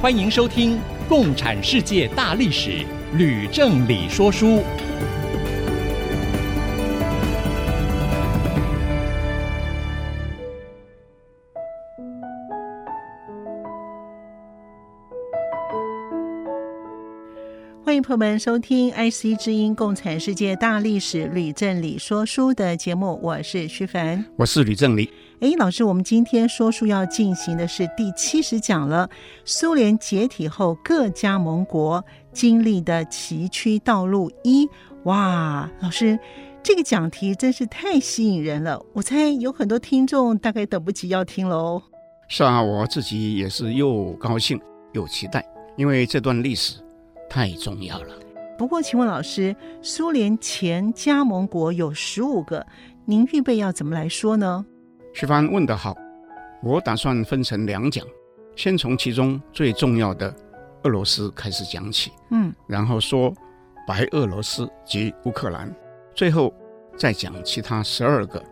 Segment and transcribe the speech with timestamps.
[0.00, 0.76] 欢迎收听
[1.10, 2.70] 《共产世界大历史》，
[3.18, 4.62] 吕正理说书。
[17.84, 25.10] 欢迎朋友们收听《IC 之音》《共产世界大历史》吕正理说书的节目，我是徐凡，我是吕正理。
[25.40, 29.08] 哎，老师，我们今天说书要进行的是第七十讲了。
[29.46, 34.68] 苏联解体后，各加盟国经历的崎岖道路一。
[35.04, 36.18] 哇，老师，
[36.62, 38.84] 这个讲题真是太吸引人了。
[38.92, 41.80] 我猜有很多听众大概等不及要听喽。
[42.28, 44.60] 是啊，我自己也是又高兴
[44.92, 45.42] 又期待，
[45.74, 46.74] 因为这段历史
[47.30, 48.14] 太重要了。
[48.58, 52.66] 不过，请问老师，苏联前加盟国有十五个，
[53.06, 54.66] 您预备要怎么来说呢？
[55.12, 55.96] 徐帆问得好，
[56.62, 58.06] 我打算分成两讲，
[58.56, 60.34] 先从其中最重要的
[60.84, 63.32] 俄罗斯开始讲起，嗯，然后说
[63.86, 65.74] 白俄罗斯及乌克兰，
[66.14, 66.54] 最后
[66.96, 68.42] 再讲其他十二个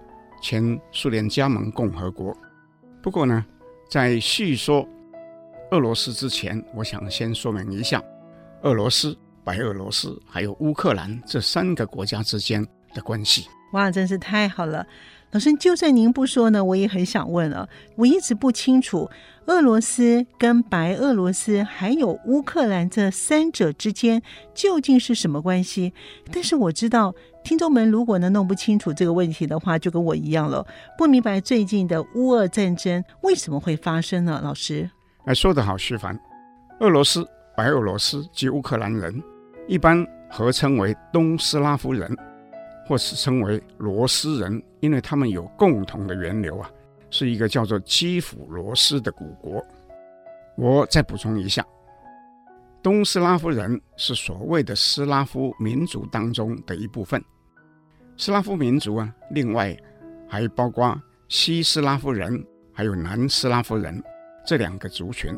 [0.43, 2.37] 前苏联加盟共和国。
[3.01, 3.45] 不过呢，
[3.89, 4.87] 在叙说
[5.71, 8.03] 俄罗斯之前，我想先说明一下
[8.63, 13.47] 俄罗斯、白俄罗斯还有乌克兰这三个国家之间的关系。
[13.75, 14.85] 哇，真是太好了！
[15.31, 17.69] 老师，就算您不说呢，我也很想问啊。
[17.97, 19.11] 我一直不清楚
[19.45, 24.23] 俄罗斯跟白俄罗斯还有乌克兰这三者之间
[24.55, 25.93] 究竟是什么关系。
[26.33, 34.41] 但是我知道，听众们如果能弄不清楚这个问题的话，就跟我一样了，不明白最近的乌俄战争为什么会发生呢？
[34.43, 34.91] 老师，
[35.27, 36.19] 哎，说得好，徐凡。
[36.81, 39.23] 俄罗斯、白俄罗斯及乌克兰人
[39.67, 42.17] 一般合称为东斯拉夫人。
[42.89, 46.71] 或是称为罗斯人，因为他们有共同的源流啊，
[47.11, 49.63] 是一个叫做基辅罗斯的古国。
[50.57, 51.63] 我再补充一下，
[52.83, 57.23] 东斯拉夫人是所谓的斯拉夫民族当中的一部分。
[58.17, 59.77] 斯拉夫民族啊，另外
[60.27, 64.03] 还包括西斯拉夫人还有南斯拉夫人
[64.47, 65.31] 这两个族群。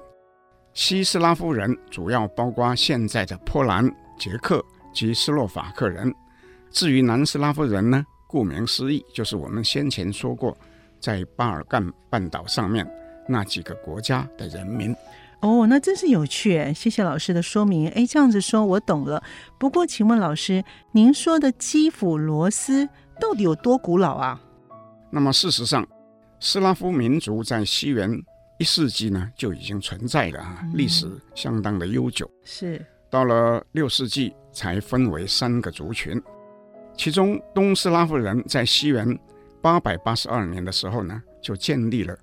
[0.72, 3.84] 西斯拉夫人主要包括现在的波兰、
[4.16, 6.14] 捷克及斯洛伐克人。
[6.70, 10.56] 至于南斯拉夫人呢，顾名思义，就是我们先前说过，
[11.00, 12.88] 在巴尔干半岛上面
[13.28, 14.94] 那几个国家的人民。
[15.40, 17.88] 哦，那真是有趣，谢谢老师的说明。
[17.88, 19.22] 哎，这样子说我懂了。
[19.58, 22.86] 不过，请问老师，您说的基辅罗斯
[23.18, 24.40] 到底有多古老啊？
[25.10, 25.86] 那么事实上，
[26.38, 28.12] 斯拉夫民族在西元
[28.58, 32.30] 一世纪呢就已经存在了啊，历史相当的悠久。
[32.44, 36.22] 是到了六世纪才分为三个族群。
[37.02, 39.18] 其中，东斯拉夫人在西元
[39.62, 42.14] 八百八十二年的时候呢，就建立了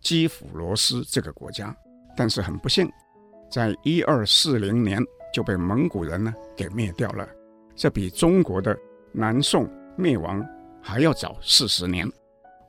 [0.00, 1.76] 基辅罗斯这个国家。
[2.16, 2.88] 但是很不幸，
[3.50, 5.04] 在一二四零年
[5.34, 7.28] 就被蒙古人呢给灭掉了。
[7.74, 8.78] 这比中国的
[9.10, 10.46] 南宋灭亡
[10.80, 12.08] 还要早四十年。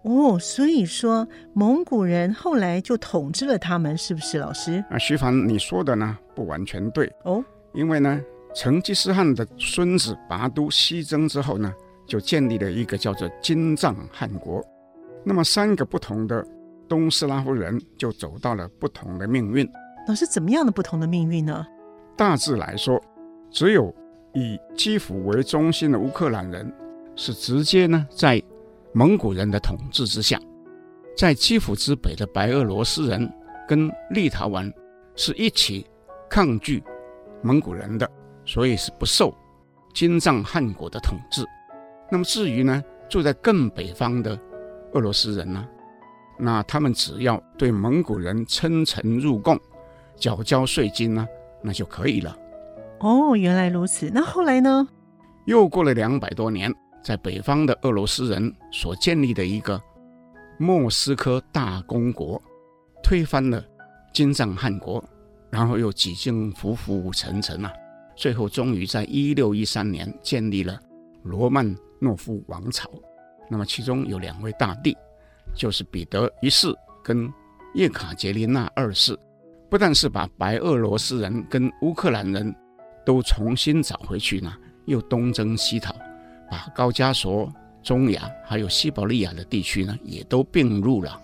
[0.01, 4.83] 哦，所以说蒙古人后来就统治了他们，是不是，老师？
[4.89, 7.45] 啊，徐凡，你说的呢不完全对哦，
[7.75, 8.19] 因为呢。
[8.53, 11.73] 成吉思汗的孙子拔都西征之后呢，
[12.05, 14.61] 就建立了一个叫做金帐汗国。
[15.23, 16.45] 那么三个不同的
[16.87, 19.69] 东斯拉夫人就走到了不同的命运。
[20.07, 21.65] 那是，怎么样的不同的命运呢？
[22.17, 23.01] 大致来说，
[23.49, 23.93] 只有
[24.33, 26.73] 以基辅为中心的乌克兰人
[27.15, 28.41] 是直接呢在
[28.93, 30.39] 蒙古人的统治之下，
[31.15, 33.31] 在基辅之北的白俄罗斯人
[33.67, 34.69] 跟立陶宛
[35.15, 35.85] 是一起
[36.29, 36.83] 抗拒
[37.41, 38.09] 蒙古人的。
[38.51, 39.33] 所以是不受
[39.93, 41.45] 金帐汗国的统治。
[42.11, 44.37] 那么至于呢，住在更北方的
[44.91, 45.65] 俄罗斯人呢，
[46.37, 49.57] 那他们只要对蒙古人称臣入贡，
[50.17, 51.25] 缴交税金呢，
[51.61, 52.37] 那就可以了。
[52.99, 54.11] 哦，原来如此。
[54.13, 54.85] 那后来呢？
[55.45, 59.81] 又过了两百多年，在北方的俄罗斯人所建立的一个
[60.57, 62.41] 莫斯科大公国，
[63.01, 63.63] 推翻了
[64.13, 65.01] 金帐汗国，
[65.49, 67.71] 然后又几经浮浮沉沉啊。
[68.15, 70.79] 最后，终于在一六一三年建立了
[71.23, 72.89] 罗曼诺夫王朝。
[73.49, 74.95] 那么，其中有两位大帝，
[75.55, 76.73] 就是彼得一世
[77.03, 77.31] 跟
[77.73, 79.17] 叶卡捷琳娜二世，
[79.69, 82.53] 不但是把白俄罗斯人跟乌克兰人
[83.05, 84.53] 都重新找回去呢，
[84.85, 85.95] 又东征西讨，
[86.49, 91.19] 把高加索、中亚还有西伯利亚的地区呢，也都并入了。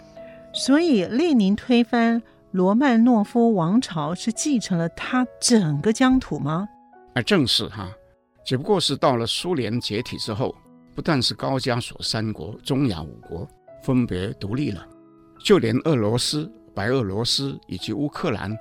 [0.53, 6.67] 所以，列宁推翻罗曼诺夫王朝是继承了他整个疆土吗？
[7.17, 7.91] 而，正是哈，
[8.45, 10.55] 只不过是到了苏联解体之后，
[10.93, 13.47] 不但是高加索三国、中亚五国
[13.81, 14.87] 分别独立了，
[15.43, 16.47] 就连俄罗斯。
[16.75, 18.55] 白俄罗斯以及乌克兰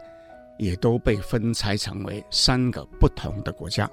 [0.58, 3.86] 也都被分拆成为三个不同的国家。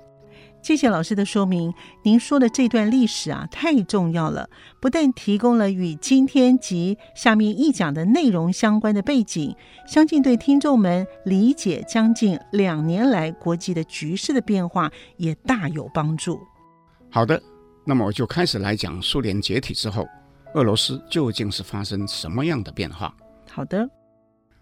[0.64, 1.74] 谢谢老师的说明。
[2.04, 4.50] 您说的这段历史啊，太重要了，
[4.80, 9.54] 不但提供了与今天及下面一讲的内容相关的背景，
[9.86, 16.40] 相信对听众们理解将近两年来国际的局势的变化也大有帮助。
[17.10, 17.44] 好的，
[17.84, 20.08] 那么我就开始来讲苏联解体之后，
[20.54, 23.14] 俄罗斯究竟是发生什么样的变化？
[23.52, 23.86] 好的。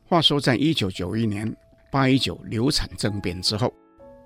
[0.05, 1.55] 话说，在一九九一年
[1.91, 3.71] 八一九流产政变之后，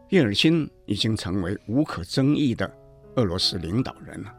[0.09, 2.71] 叶尔钦已经成为无可争议的
[3.15, 4.33] 俄罗斯领导人了。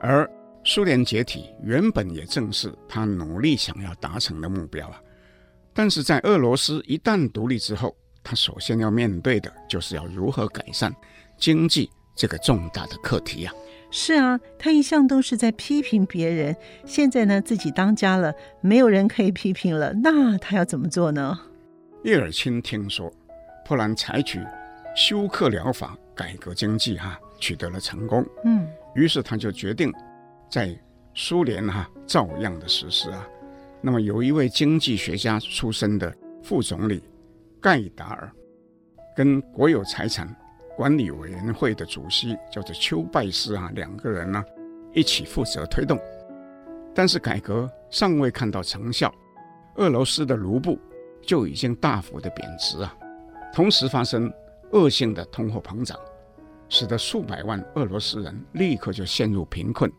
[0.00, 0.28] 而
[0.64, 5.00] 苏联解体原本也正是他努力想要达成的目标啊。
[5.72, 10.94] 但是在俄罗斯一旦独立之后，他首先要面对的就是要如何改善
[11.38, 13.52] 经济这个重大的课题啊。
[13.90, 16.56] 是啊，他一向都是在批评别人，
[16.86, 21.38] 现在呢自己当家了，没有人可以批评了，那他要怎么做呢？
[22.02, 23.12] 叶尔钦听说
[23.66, 24.40] 波兰采取
[24.94, 29.92] 休克疗法改革经济，哈，取得了成功，嗯，于是他就决定
[30.50, 30.78] 在
[31.14, 33.26] 苏联哈照样的实施啊。
[33.80, 37.02] 那么有一位经济学家出身的副总理
[37.60, 38.30] 盖达尔，
[39.16, 40.28] 跟国有财产
[40.76, 44.42] 管理委员会的主席叫做丘拜斯啊，两个人呢
[44.92, 45.98] 一起负责推动，
[46.94, 49.12] 但是改革尚未看到成效，
[49.76, 50.78] 俄罗斯的卢布
[51.22, 52.94] 就已经大幅的贬值啊，
[53.52, 54.32] 同时发生
[54.72, 55.98] 恶性的通货膨胀，
[56.68, 59.90] 使得数百万俄罗斯人立刻就陷入贫困，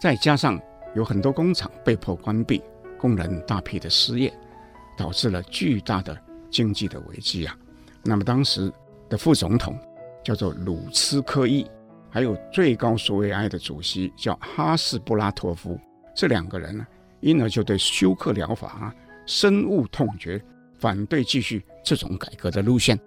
[0.00, 0.60] 再加上
[0.94, 2.62] 有很多工厂被迫关闭，
[2.98, 4.32] 工人大批的失业，
[4.96, 6.16] 导致了巨大的
[6.50, 7.56] 经济的危机啊，
[8.04, 8.72] 那么当时。
[9.10, 9.74] 的副总统
[10.22, 11.66] 叫做鲁茨科伊，
[12.10, 15.80] 还有最高苏维埃的主席叫哈斯布拉托夫，
[16.14, 16.86] 这两个人呢，
[17.20, 18.94] 因而就对休克疗法啊
[19.24, 20.38] 深恶痛绝，
[20.78, 23.00] 反对继续这种改革的路线。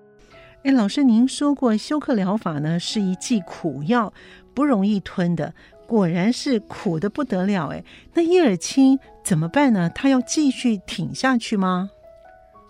[0.63, 4.13] 哎，老师，您说过休克疗法呢是一剂苦药，
[4.53, 5.51] 不容易吞的，
[5.87, 7.69] 果然是苦的不得了。
[7.69, 9.89] 哎，那叶尔钦怎么办呢？
[9.89, 11.89] 他要继续挺下去吗？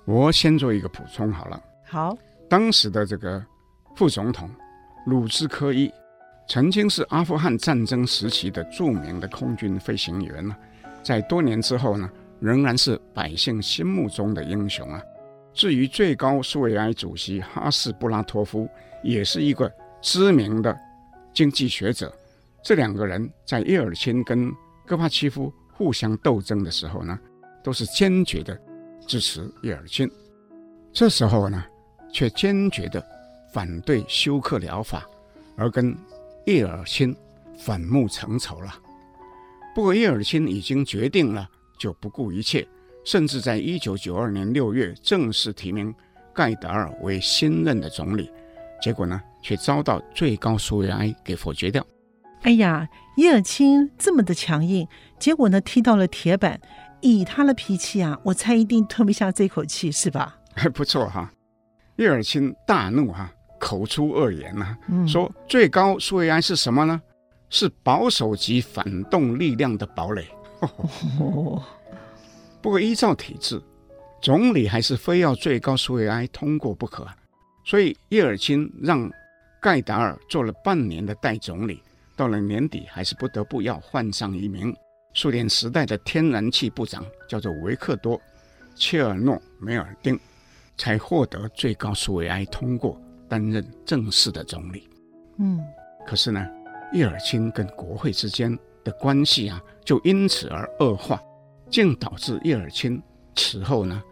[0.05, 1.61] 我先做一个补充好了。
[1.83, 2.17] 好。
[2.49, 3.43] 当时的这个
[3.95, 4.49] 副总统
[5.05, 5.91] 鲁兹科伊
[6.47, 10.55] 曾经是阿富汗战争时期的著名的空军飞行员呢，
[11.03, 12.09] 在多年之后呢，
[12.39, 15.01] 仍然是百姓心目中的英雄啊。
[15.53, 18.69] 至于最高苏维埃主席哈斯布拉托夫，
[19.03, 19.71] 也是一个
[20.01, 20.77] 知名的
[21.33, 22.13] 经济学者。
[22.63, 24.51] 这两个人在叶尔钦跟
[24.85, 27.19] 戈巴契夫互相斗争的时候呢，
[27.63, 28.59] 都是坚决的
[29.07, 30.09] 支持叶尔钦。
[30.93, 31.63] 这时候呢。
[32.13, 33.01] 却坚决地
[33.53, 35.07] 反对休克疗法，
[35.55, 35.95] 而跟
[36.45, 37.15] 叶尔钦
[37.57, 38.77] 反目成仇了。
[39.73, 41.49] 不过叶尔钦已经决定了，
[41.79, 42.67] 就不顾一切，
[43.03, 45.93] 甚至在一九九二年六月正式提名
[46.33, 48.31] 盖达尔为新任的总理。
[48.81, 51.85] 结果呢，却遭到最高苏维埃给否决掉。
[52.41, 54.87] 哎呀，叶尔钦这么的强硬，
[55.19, 56.59] 结果呢，踢到了铁板。
[57.01, 60.37] 以他的脾气啊，我猜一定吞不下这口气，是吧？
[60.55, 61.31] 还 不错哈。
[61.97, 67.01] 叶尔钦大怒哈、啊，口出恶言呐、啊，嗯、说最高苏维埃是什么呢？
[67.49, 70.25] 是保守级反动力量的堡垒。
[71.19, 71.61] 哦、
[72.61, 73.61] 不过依照体制，
[74.21, 77.07] 总理还是非要最高苏维埃通过不可。
[77.65, 79.09] 所以叶尔钦让
[79.61, 81.81] 盖达尔做了半年的代总理，
[82.15, 84.75] 到了年底还是不得不要换上一名
[85.13, 88.17] 苏联时代的天然气部长，叫做维克多·
[88.75, 90.19] 切尔诺梅尔丁。
[90.77, 92.99] 才获得最高苏维埃通过
[93.29, 94.89] 担任正式的总理。
[95.37, 95.63] 嗯，
[96.07, 96.43] 可是呢，
[96.91, 101.21] 叶尔钦跟国会之间的关系啊，就因此而恶化，
[101.71, 103.01] 竟导致叶尔钦
[103.35, 104.03] 此后呢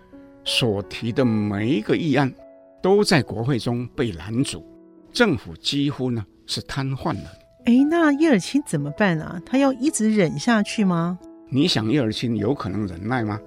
[0.45, 2.33] 所提的每一个议案
[2.81, 4.65] 都在国会中被拦阻，
[5.11, 7.29] 政府几乎呢是瘫痪了。
[7.65, 9.39] 哎，那叶尔钦怎么办啊？
[9.45, 11.19] 他要一直忍下去吗？
[11.49, 13.39] 你想叶尔钦有可能忍耐吗？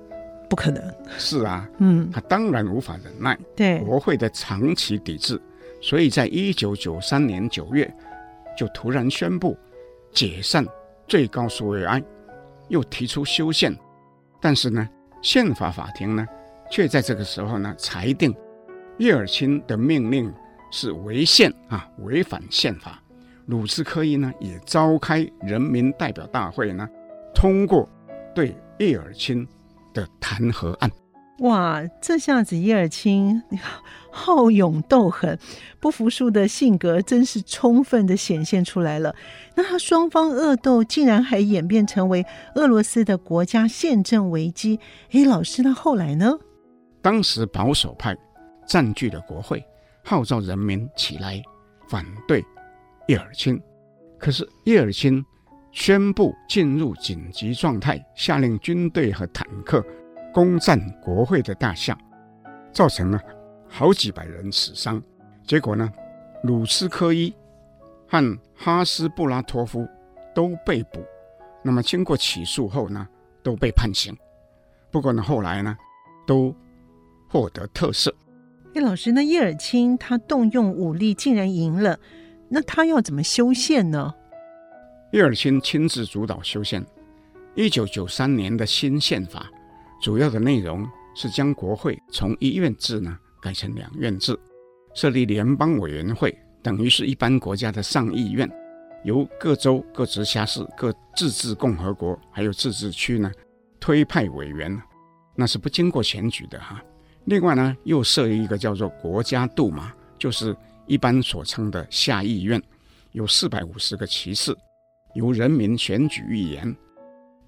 [0.51, 5.41] 不可能，是啊，嗯，他当然无法忍耐，对国会的长期抵制，
[5.81, 7.91] 所以在一九九三年九月，
[8.55, 9.57] 就突然宣布
[10.13, 10.65] 解散
[11.09, 12.03] 最高苏维埃，
[12.69, 13.75] 又提出修宪，
[14.43, 14.87] 但是呢，
[15.23, 16.27] 宪法法庭呢
[16.69, 18.35] 却在这个时候呢裁定
[18.99, 20.31] 叶尔钦的命令
[20.73, 23.01] 是违宪啊，违反宪法。
[23.47, 26.89] 鲁斯科伊呢也召开人民代表大会呢，
[27.35, 27.89] 通过
[28.35, 29.47] 对叶尔钦
[29.95, 30.91] 的弹劾案。
[31.43, 33.43] 哇，这下子叶尔钦
[34.13, 35.39] 好勇斗狠、
[35.81, 39.15] 不服输的性格真是充分的显现出来了。
[39.57, 44.79] 那他双方恶斗竟然还演变成为俄罗斯的国家宪政危机。
[45.11, 46.39] 诶，老师，那后来呢？
[47.01, 48.17] 当时保守派
[48.65, 49.65] 占据了国会，
[50.05, 51.43] 号召人民起来
[51.89, 52.45] 反对
[53.09, 53.61] 叶尔钦。
[54.17, 55.25] 可是叶尔钦
[55.73, 59.85] 宣布进入紧急状态，下令军队和坦克。
[60.33, 61.97] 攻占国会的大厦，
[62.73, 63.21] 造成了
[63.69, 65.03] 好几百人死伤。
[65.47, 65.91] 结果呢，
[66.43, 67.35] 鲁斯科伊
[68.09, 69.87] 和哈斯布拉托夫
[70.35, 71.05] 都被捕。
[71.63, 73.07] 那么经过起诉后呢，
[73.43, 74.17] 都被判刑。
[74.91, 75.77] 不过呢，后来呢，
[76.27, 76.55] 都
[77.29, 78.13] 获得特赦。
[78.75, 81.99] 哎，老师，那叶尔钦他动用武力竟然赢了，
[82.49, 84.15] 那他要怎么修宪呢？
[85.13, 86.85] 叶尔钦亲自主导修宪，
[87.55, 89.51] 一九九三年的新宪法。
[90.03, 94.37] 主要的内容是将国会从一院制呢改成两院制，
[94.95, 98.51] 设立联邦委员会，等于是一般国家的上议院，
[99.05, 103.31] 由各州、各直辖市、各自治共和国还有自治区呢
[103.79, 104.77] 推派委员，
[105.37, 106.83] 那是不经过选举的哈。
[107.27, 110.57] 另外呢，又设立一个叫做国家杜马，就是
[110.89, 112.61] 一般所称的下议院，
[113.13, 114.59] 有四百五十个席次，
[115.15, 116.77] 由人民选举议员，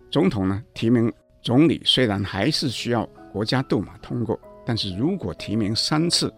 [0.09, 1.13] 总统呢提名。
[1.45, 6.33] 总理虽然还是需要国家杜马通过，但是如果提名三次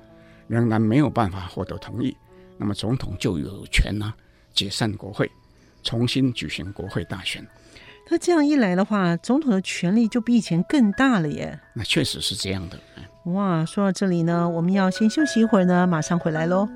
[0.48, 2.14] 仍然没有办法获得同意，
[2.58, 4.12] 那么总统就有权呢
[4.52, 5.30] 解散国会，
[5.84, 7.46] 重新举行国会大选。
[8.10, 11.56] 那这样一来的话，总统的权力就比以前更大了耶。
[11.72, 12.76] 那确实是这样的。
[13.26, 16.68] 哇，说到这里呢，我们要先休息一会儿呢，马上回来喽。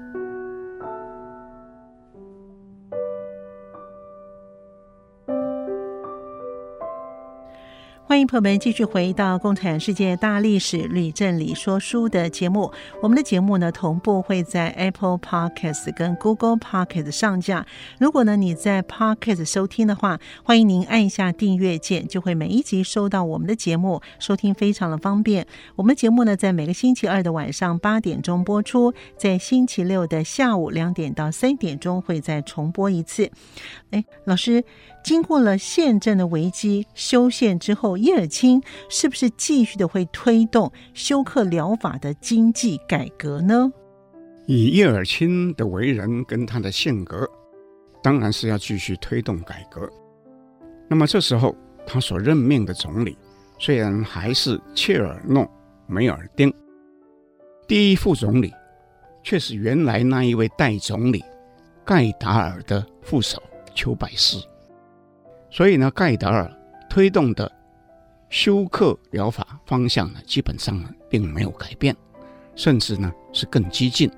[8.11, 12.69] 欢迎朋友们继续回到《共产世界大历史吕正理说书》的节目。
[13.01, 17.65] 我们的节目呢，同步会在 Apple Podcast 跟 Google Podcast 上架。
[18.01, 25.47] 如果呢你在 Podcast 收听的话，欢迎您按一下订阅键，就会每一集收到我们的节目，收听非常的方便。
[25.77, 33.31] 我们的节目呢，在每个星期二的晚上八点钟播出，在星期六的下午两点到三点钟会再重播一次。
[33.93, 34.65] 哎，老师。
[35.03, 43.73] 经过了宪政的危机，修宪之后，叶尔钦是不是继续的会推动休克疗法的经济改革呢？
[44.47, 47.29] 以叶尔钦的为人跟他的性格，
[48.03, 49.89] 当然是要继续推动改革。
[50.89, 51.55] 那么这时候，
[51.87, 53.17] 他所任命的总理
[53.59, 55.49] 虽然还是切尔诺
[55.87, 56.53] 梅尔丁，
[57.69, 58.53] 第一副总理
[59.23, 61.25] 却是原来那一位代总理
[61.85, 63.43] 盖达尔的副手
[63.75, 64.37] 丘百斯。
[65.51, 66.51] 所以呢，盖达尔
[66.89, 67.51] 推动的
[68.29, 71.95] 休克疗法方向呢，基本上呢并没有改变，
[72.55, 74.11] 甚至呢是更激进，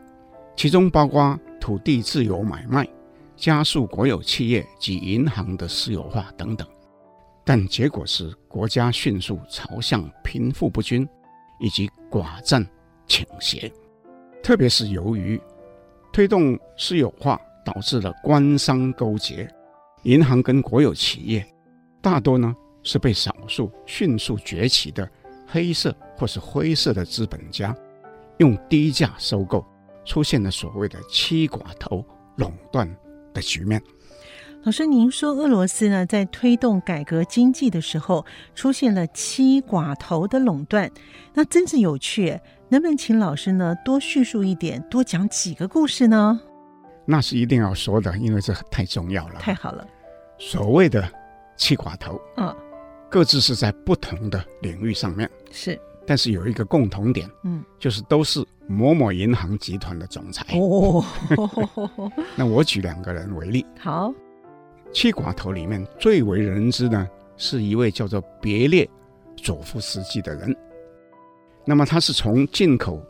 [0.55, 2.87] 其中包括土地自由买卖、
[3.35, 6.69] 加速国有企业及银行的私有化等等。
[7.45, 11.09] 但结果是国家迅速朝向贫富不均
[11.59, 12.65] 以及寡占
[13.07, 13.73] 倾斜，
[14.43, 15.41] 特别是由于
[16.13, 19.51] 推动私有化导致了官商勾结。
[20.05, 21.47] 银行跟国有企业，
[22.01, 25.09] 大多呢是被少数迅速崛起的
[25.47, 27.77] 黑色或是灰色的资本家
[28.39, 29.65] 用低价收购，
[30.05, 32.05] 出现了所谓的七寡头
[32.37, 32.89] 垄断
[33.33, 33.81] 的局面。
[34.65, 40.91] 老师，您说俄罗斯呢在推动改革经济的时候出现了七寡头的垄断，
[41.35, 42.39] 那真是有趣。
[42.69, 46.41] 能不能请老师呢多叙述一点，多讲几个故事呢？
[47.05, 49.41] 那是一定要说的，因为这太重要了。
[49.41, 49.87] 太好了。
[50.39, 51.09] 所谓的
[51.57, 52.55] 七寡头，嗯，
[53.09, 60.45] 各自是在不同的领域上面是，但是有一个共同点，嗯，就是都是某某银行集团的总裁。
[60.59, 61.05] 哦，
[62.35, 63.65] 那我举两个人为例。
[63.79, 64.13] 好，
[64.93, 68.89] 七寡头里面最为人知呢，是一位叫做别列
[69.37, 70.57] 佐夫斯基的人。
[71.65, 73.01] 那么他是从进口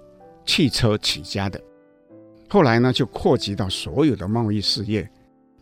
[0.45, 1.59] 汽车起家的。
[2.53, 5.11] 后来呢，就扩及到所有的贸易事业，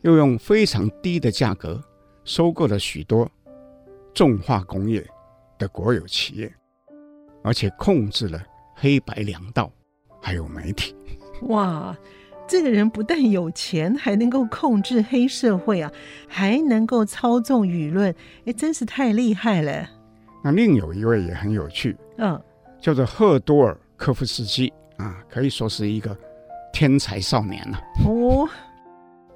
[0.03, 1.81] 又用非常低的价格
[2.25, 3.31] 收购了许多
[4.13, 5.07] 重化工业
[5.57, 6.53] 的国有企业，
[7.45, 8.43] 而且控制了
[8.75, 9.71] 黑白两道，
[10.21, 10.93] 还有媒体。
[11.43, 11.97] 哇，
[12.49, 15.93] 这个人不但有钱，还能够控制黑社会啊，
[16.27, 18.13] 还能够操纵舆论，
[18.47, 19.89] 哎，真是太厉害了。
[20.43, 22.43] 那另有一位也很有趣，嗯，
[22.81, 26.19] 叫做赫多尔科夫斯基啊，可以说是一个
[26.73, 27.83] 天才少年了、啊。
[28.07, 28.49] 哦，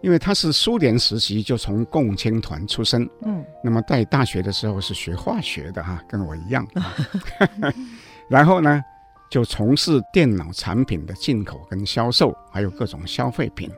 [0.00, 6.66] 因为他是苏联时期就从共青团出身，嗯，那么在大学的时候是学化学的哈、啊，跟我一样。
[8.28, 8.82] 然后呢，
[9.30, 13.70] 就从事电脑产品的进口跟销售，还有各种消费品，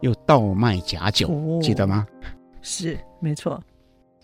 [0.00, 2.06] 又倒卖假酒，哦、记得吗？
[2.62, 3.62] 是，没错。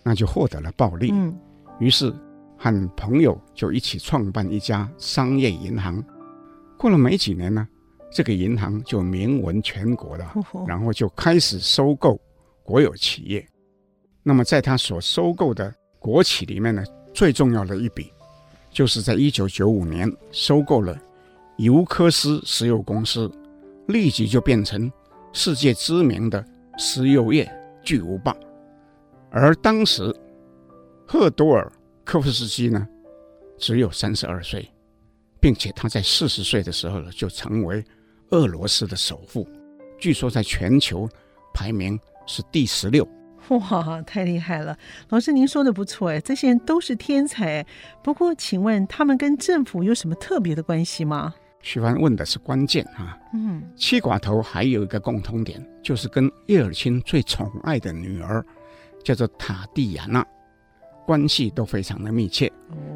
[0.03, 1.09] 那就获得了暴利。
[1.11, 1.35] 嗯，
[1.79, 2.13] 于是
[2.57, 6.03] 和朋友就一起创办一家商业银行。
[6.77, 7.67] 过了没几年呢，
[8.15, 10.33] 这个银行就名闻全国了，
[10.65, 12.17] 然后就开始收购
[12.63, 13.45] 国有企业。
[14.23, 16.81] 那么在他所收购的国企里面呢，
[17.13, 18.13] 最重要的一笔，
[18.71, 20.97] 就是在一九九五年收购了
[21.57, 23.29] 尤科斯石油公司，
[23.89, 24.89] 立即就变成
[25.33, 26.41] 世界知名的
[26.77, 27.51] 石油业
[27.83, 28.33] 巨无霸。
[29.29, 30.15] 而当时，
[31.05, 31.69] 赫多尔
[32.05, 32.87] 科夫斯基呢，
[33.57, 34.71] 只有三十二岁，
[35.41, 37.83] 并且他在四十岁的时候呢，就成为
[38.31, 39.47] 俄罗斯的首富，
[39.99, 41.07] 据说在全球
[41.53, 43.07] 排名是第十六。
[43.49, 44.77] 哇，太厉害了！
[45.09, 47.65] 老师，您说的不错哎，这些人都是天才。
[48.03, 51.33] 不过，请问他们跟政府有什么特别的关系吗？
[51.61, 53.17] 徐帆问的是关键啊。
[53.33, 58.43] 嗯，七寡头还有一个共通点，就是跟叶尔钦最宠爱的女儿。
[59.03, 60.25] 叫做塔蒂亚娜，
[61.05, 62.51] 关系都非常的密切。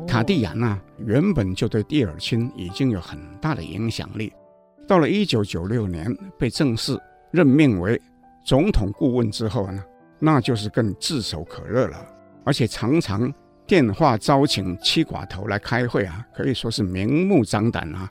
[0.08, 4.34] 塔蒂亚娜原本就对叶尔钦已经有很大的影响力，
[4.90, 8.02] 到了一九九六年被正式任命为
[8.44, 9.84] 总统顾问之后呢，
[10.18, 12.04] 那就是更炙手可热了，
[12.44, 13.32] 而且常常
[13.68, 18.10] 电话招请七寡头来开会啊，可以说是明目张胆啊。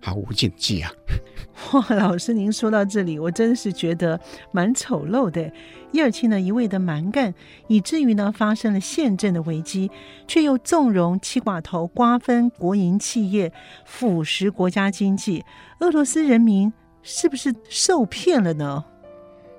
[0.00, 0.92] 毫无禁忌啊！
[1.72, 4.20] 哇，老师，您说到这里，我真是觉得
[4.52, 5.50] 蛮丑陋的。
[5.94, 7.32] 叶尔钦呢，一味的蛮干，
[7.68, 9.90] 以至于呢发生了宪政的危机，
[10.26, 13.52] 却又纵容七寡头瓜分国营企业，
[13.84, 15.44] 腐蚀国家经济。
[15.78, 18.84] 俄罗斯人民是不是受骗了呢？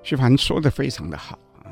[0.03, 1.71] 徐凡说的非常的好啊！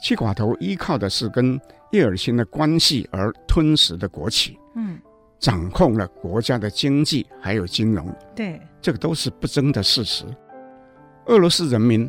[0.00, 1.60] 七寡头依靠的是跟
[1.90, 4.56] 叶尔钦的关系而吞食的国企。
[4.76, 4.98] 嗯。
[5.40, 10.24] 掌控了国家的经济还有金融，对，这个都是不争的事实。
[11.26, 12.08] 俄罗斯人民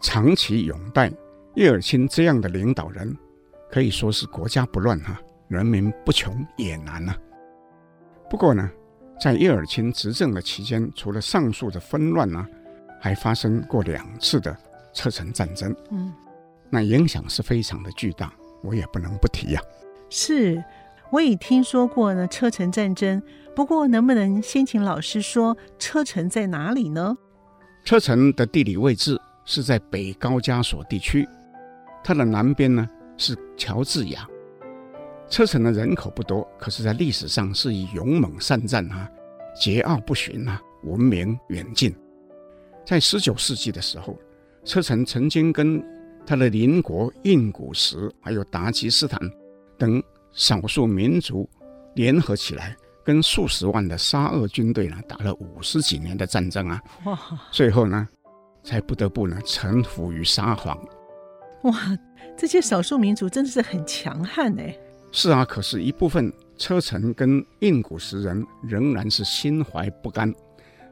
[0.00, 1.12] 长期拥戴
[1.60, 3.14] 叶尔钦这样的领导人，
[3.70, 7.14] 可以说是国家不乱哈，人民不穷也难呐。
[8.30, 8.66] 不过呢，
[9.20, 12.46] 在叶尔钦执政的期间，除了上述的纷乱呢，
[12.98, 14.56] 还发生过两次的
[14.94, 16.10] 车臣战争，嗯，
[16.70, 19.60] 那影响是非常的巨大，我也不能不提呀。
[20.08, 20.64] 是。
[21.10, 23.20] 我也听说过呢，车臣战争。
[23.54, 27.18] 不过，能不能先请老师说车臣在哪里呢？
[27.84, 31.28] 车臣的地理位置是在北高加索地区，
[32.02, 34.28] 它的南边呢是乔治亚。
[35.28, 39.08] 车臣的人口不多，可是在历史上是以勇猛善战啊、
[39.60, 41.94] 桀骜不驯啊闻名远近。
[42.84, 44.18] 在十九世纪的时候，
[44.64, 45.82] 车臣曾经跟
[46.26, 49.20] 他的邻国印古什还有达吉斯坦
[49.78, 50.02] 等。
[50.32, 51.50] 少数民族
[51.96, 56.80] 联合起来，跟数十万的沙俄军队呢打了五十几年的战争啊！
[57.50, 58.08] 最后呢，
[58.62, 60.78] 才不得不呢臣服于沙皇。
[61.62, 61.98] 哇！
[62.36, 64.76] 这些少数民族真的是很强悍哎。
[65.12, 70.32] 是啊，可是，一部分车臣跟印古什人仍然是心怀不甘，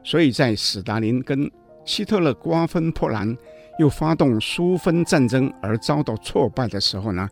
[0.03, 1.49] 所以在史达林跟
[1.85, 3.35] 希特勒瓜分波兰，
[3.79, 7.27] 又发动苏芬战争而遭到挫败的时候呢，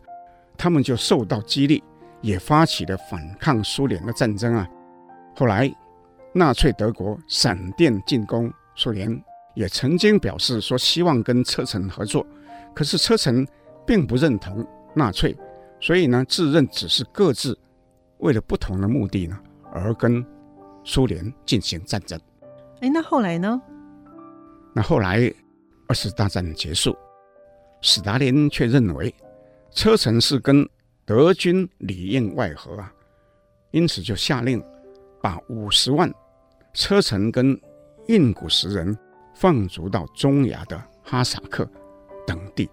[0.56, 1.82] 他们就受到激励。
[2.20, 4.68] 也发起了反抗苏联的战争啊！
[5.36, 5.72] 后来，
[6.32, 9.22] 纳粹德国闪电进攻苏联，
[9.54, 12.26] 也曾经表示说希望跟车臣合作，
[12.78, 13.44] 可是车臣
[13.84, 14.64] 并不认同
[14.94, 15.36] 纳粹，
[15.80, 17.58] 所以呢，自认只是各自
[18.18, 19.36] 为了不同的目的呢
[19.72, 20.24] 而跟
[20.84, 22.16] 苏联进行战争。
[22.80, 23.60] 哎，那后来呢？
[24.72, 25.28] 那后来
[25.88, 26.96] 二次大战结束，
[27.82, 29.12] 斯大林却认为
[29.72, 30.64] 车臣是跟
[31.04, 32.92] 德军里应外合啊，
[33.72, 34.62] 因此就下令
[35.20, 36.08] 把五十万
[36.74, 37.60] 车臣跟
[38.06, 38.96] 印古什人
[39.34, 41.68] 放逐到中亚的哈萨克
[42.28, 42.68] 等地。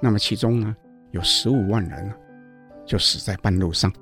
[0.00, 0.74] 那么其中呢，
[1.10, 2.10] 有十五万人
[2.86, 3.92] 就死在半路上。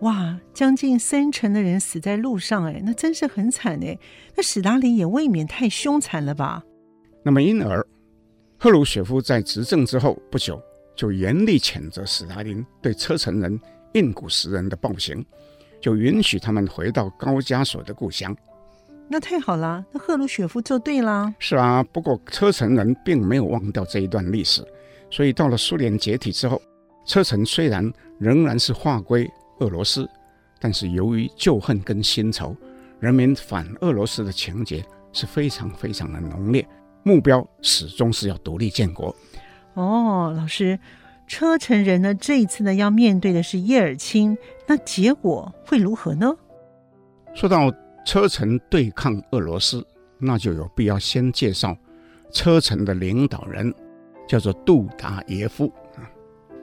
[0.00, 3.98] 哇，将近三成的人死在路上，哎，那真是很惨哎。
[4.36, 6.62] 那史达林也未免太凶残了吧？
[7.22, 7.84] 那么因而，
[8.58, 10.62] 赫鲁雪夫在执政之后不久。
[10.94, 13.60] 就严厉谴责史达林对车臣人、
[13.92, 15.22] 印古什人的暴行，
[15.78, 18.34] 就允许他们回到高加索的故乡。
[19.08, 21.32] 那太好了，那赫鲁雪夫做对了。
[21.38, 24.66] 是啊，不过车臣人并没有忘掉这一段历史，
[25.10, 26.60] 所以到了苏联解体之后，
[27.04, 30.08] 车臣虽然仍然是划归俄罗斯，
[30.58, 32.56] 但是由于旧恨跟新仇，
[32.98, 36.66] 人民反俄罗斯的情节是非常非常的浓烈，
[37.04, 39.14] 目标始终是要独立建国。
[39.74, 40.78] 哦，老师，
[41.28, 46.34] 车臣人呢，这一次呢要面对的是叶尔钦，那结果会如何呢？
[47.34, 47.72] 说到
[48.06, 49.84] 车臣对抗俄罗斯，
[50.16, 51.76] 那就有必要先介绍
[52.32, 53.74] 车臣的领导人，
[54.28, 55.66] 叫做杜达耶夫
[55.96, 56.08] 啊。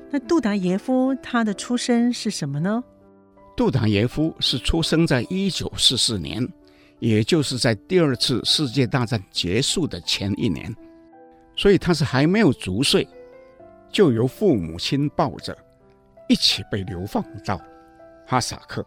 [0.10, 2.82] 那杜达耶夫他的出身是什么呢？
[3.58, 6.48] 杜达耶夫是出生在一九四四年，
[7.00, 10.74] 也就是在第二次世界大战结束的前一年，
[11.58, 13.06] 所以他是还没有足岁，
[13.92, 15.56] 就由父母亲抱着
[16.30, 17.60] 一起被流放到
[18.26, 18.84] 哈萨克，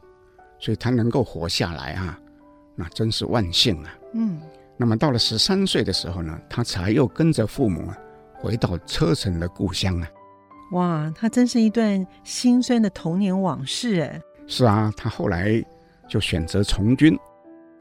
[0.58, 2.18] 所以他能够活下来啊，
[2.76, 3.98] 那真是万幸啊。
[4.12, 4.40] 嗯，
[4.76, 7.98] 那么到了十三岁的时候呢，他才又跟着父母啊
[8.34, 10.08] 回到车臣的故乡啊。
[10.72, 14.20] 哇，他真是一段心酸的童年往事哎。
[14.46, 15.64] 是啊，他后来
[16.08, 17.18] 就选择从军。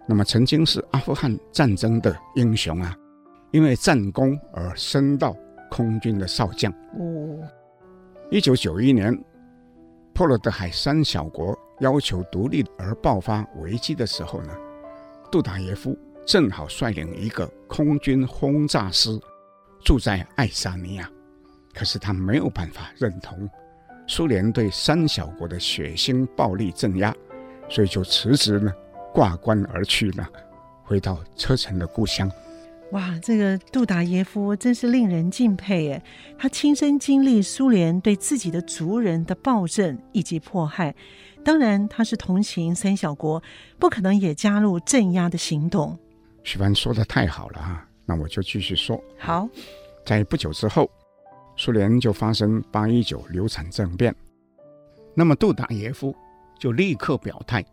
[0.08, 2.95] 那么曾经是阿富汗战争的英雄啊，
[3.51, 5.36] 因为战功而升到
[5.69, 6.71] 空军的少将。
[6.97, 7.39] 哦，
[8.29, 9.17] 一九九一年，
[10.13, 14.53] 波罗的海三小国要求独立而爆发危机的时候呢，
[15.31, 19.19] 杜达耶夫正好率领一个空军轰炸师
[19.83, 21.09] 住在爱沙尼亚，
[21.73, 23.49] 可是他没有办法认同。
[24.07, 27.13] 苏联对三小国的血腥暴力镇压，
[27.69, 28.71] 所以就辞职呢，
[29.13, 30.27] 挂冠而去了，
[30.83, 32.31] 回到车臣的故乡。
[32.91, 36.03] 哇，这个杜达耶夫真是令人敬佩诶！
[36.38, 40.95] 他亲身经历苏联对自己的族人的暴政以及迫害，
[41.45, 43.41] 当然他是同情三小国，
[43.79, 45.97] 不可能也加入镇压的行动。
[46.43, 49.01] 徐帆说的太好了啊，那我就继续说。
[49.17, 49.47] 好，
[50.05, 50.89] 在不久之后。
[51.58, 54.13] 苏联就发生八一九流产政变，
[55.13, 56.13] 那么杜达耶夫
[56.60, 57.63] 就立刻表态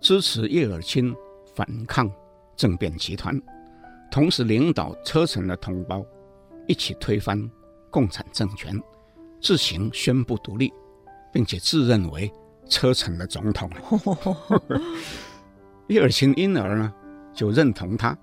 [0.00, 1.12] 支持叶尔钦
[1.56, 2.08] 反抗
[2.54, 3.36] 政变集团，
[4.12, 6.06] 同时领导车臣的同胞
[6.68, 7.50] 一起推翻
[7.90, 8.80] 共产政权，
[9.40, 10.72] 自行宣布独立，
[11.32, 12.30] 并且自认为
[12.72, 13.70] 车臣的总统。
[15.88, 16.92] 叶尔钦因而呢
[17.34, 18.16] 就认同他，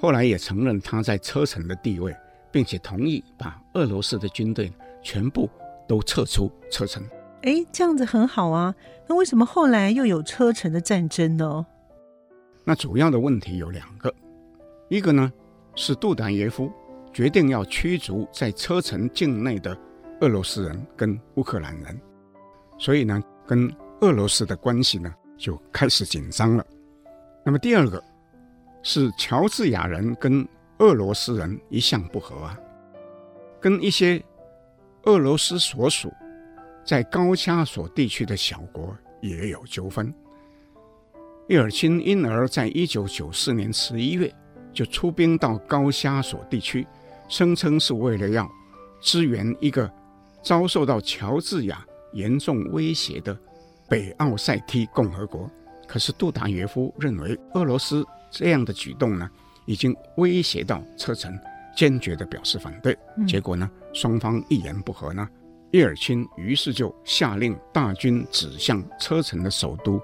[0.00, 2.14] 后来也承认他在车臣的地位。
[2.54, 5.50] 并且同意把俄罗斯的军队全部
[5.88, 7.02] 都撤出车臣。
[7.42, 8.72] 哎，这样子很好啊。
[9.08, 11.66] 那为什么后来又有车臣的战争呢？
[12.62, 14.14] 那主要的问题有两个，
[14.88, 15.32] 一个呢
[15.74, 16.70] 是杜达耶夫
[17.12, 19.76] 决定要驱逐在车臣境内的
[20.20, 22.00] 俄罗斯人跟乌克兰人，
[22.78, 23.68] 所以呢跟
[24.00, 26.66] 俄罗斯的关系呢就开始紧张了。
[27.44, 28.02] 那么第二个
[28.82, 30.46] 是乔治亚人跟
[30.78, 32.58] 俄罗斯人一向不和啊，
[33.60, 34.22] 跟一些
[35.04, 36.12] 俄罗斯所属
[36.84, 40.12] 在高加索地区的小国也有纠纷。
[41.48, 44.34] 叶尔钦因而在一九九四年十一月
[44.72, 46.86] 就出兵到高加索地区，
[47.28, 48.50] 声称是为了要
[49.00, 49.90] 支援一个
[50.42, 53.38] 遭受到乔治亚严重威胁的
[53.88, 55.50] 北奥塞梯共和国。
[55.86, 59.30] 可是杜达耶夫认为俄罗斯这样的举动呢，
[59.66, 61.38] 已经威胁到车臣，
[61.76, 62.96] 坚决地表示反对。
[63.26, 65.28] 结果呢，双方一言不合呢，
[65.72, 70.00] 叶尔钦于是就下令大军指向车臣的首都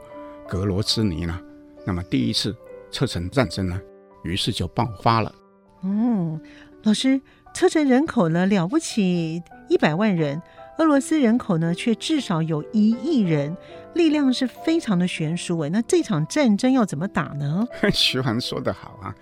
[0.47, 1.41] 格罗兹尼呢。
[1.87, 2.55] 那么第一次
[2.91, 3.81] 车臣战争呢，
[4.23, 5.35] 于是就爆发了。
[5.83, 6.39] 嗯，
[6.83, 7.19] 老师，
[7.55, 10.43] 车臣人口呢了不起一百万人，
[10.81, 13.55] 俄罗斯人口呢却至少有一亿人，
[13.95, 15.69] 力量是非常的悬殊诶。
[15.69, 17.69] 那这场战争要怎么打呢？
[17.93, 19.15] 徐帆说得好啊。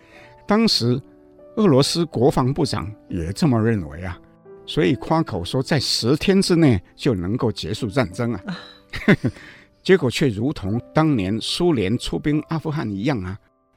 [0.46, 1.02] 当时，
[1.56, 4.16] 俄罗斯国防部长也这么认为啊，
[4.66, 8.58] 所以夸口说在十天之内就能够结束战争啊，
[9.82, 13.36] 结果却如同当年苏联出兵阿富汗一样啊，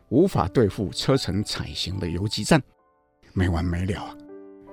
[0.10, 2.62] 无法对付车臣采行的游击战，
[3.34, 4.16] 没完没了啊，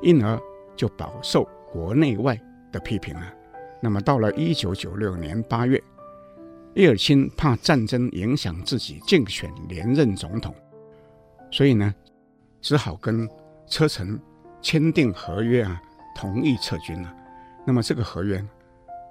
[0.02, 0.38] 因而
[0.76, 2.38] 就饱受国内外
[2.72, 3.33] 的批评啊。
[3.81, 5.83] 那么到了一九九六年八月，
[6.74, 10.54] 叶尔钦怕战争影响自己竞选连任总统。
[11.50, 11.94] 所以呢，
[12.61, 13.28] 只好跟
[13.66, 14.20] 车臣
[14.61, 15.81] 签订合约啊，
[16.14, 17.14] 同意撤军了。
[17.66, 18.44] 那么这个合约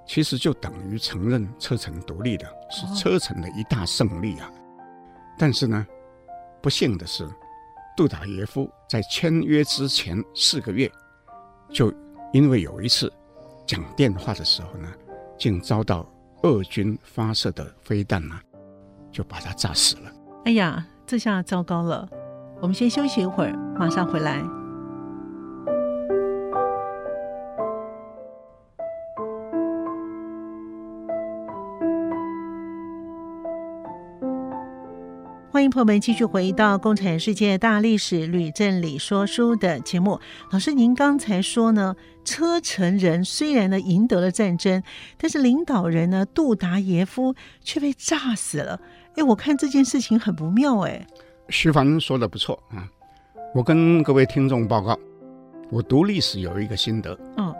[0.05, 4.51] 其实就等于承认车臣独立的，是车臣的一大胜利啊。
[5.37, 5.85] 但是呢，
[6.61, 7.27] 不幸的是，
[7.95, 10.91] 杜达耶夫在签约之前四个月，
[11.71, 11.93] 就
[12.33, 13.11] 因为有一次
[13.67, 14.87] 讲电话的时候呢，
[15.37, 16.09] 竟遭到
[16.43, 18.39] 俄军发射的飞弹呢，
[19.11, 20.11] 就把他炸死了。
[20.45, 22.07] 哎呀，这下糟糕了。
[22.61, 24.41] 我们先休息一会儿，马上回来。
[35.49, 40.19] 欢迎朋友们继续回到《共产世界大历史吕振理说书》的节目。
[40.51, 44.83] 老师，您刚才说呢，车臣人虽然呢赢得了战争，
[45.17, 48.79] 但是领导人呢杜达耶夫却被炸死了。
[49.15, 50.81] 哎，我看这件事情很不妙。
[50.81, 51.07] 哎，
[51.47, 52.85] 徐凡说的不错啊。
[53.55, 54.99] 我跟各位听众报告，
[55.69, 57.55] 我读历史有一个心得，嗯，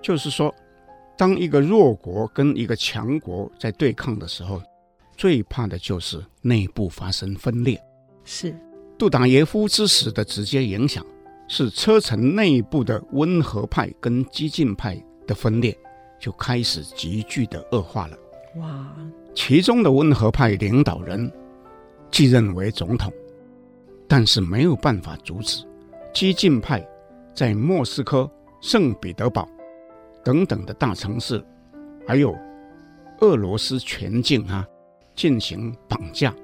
[0.00, 0.54] 就是说，
[1.18, 4.62] 当一个弱国跟一个强国在对抗的时候。
[5.22, 7.80] 最怕的就是内部发生分裂。
[8.24, 8.52] 是
[8.98, 11.06] 杜达耶夫之死的直接影响，
[11.46, 15.78] 是车臣内部的温和派跟激进派的分裂
[16.18, 18.18] 就开始急剧的恶化了。
[18.56, 18.92] 哇！
[19.32, 21.30] 其中的温和派领导人
[22.10, 23.12] 继任为总统，
[24.08, 25.64] 但是没有办法阻止
[26.12, 26.84] 激进派
[27.32, 28.28] 在莫斯科、
[28.60, 29.48] 圣彼得堡
[30.24, 31.40] 等等的大城市，
[32.08, 32.36] 还有
[33.20, 34.66] 俄罗斯全境啊。
[35.14, 36.34] 进行绑架、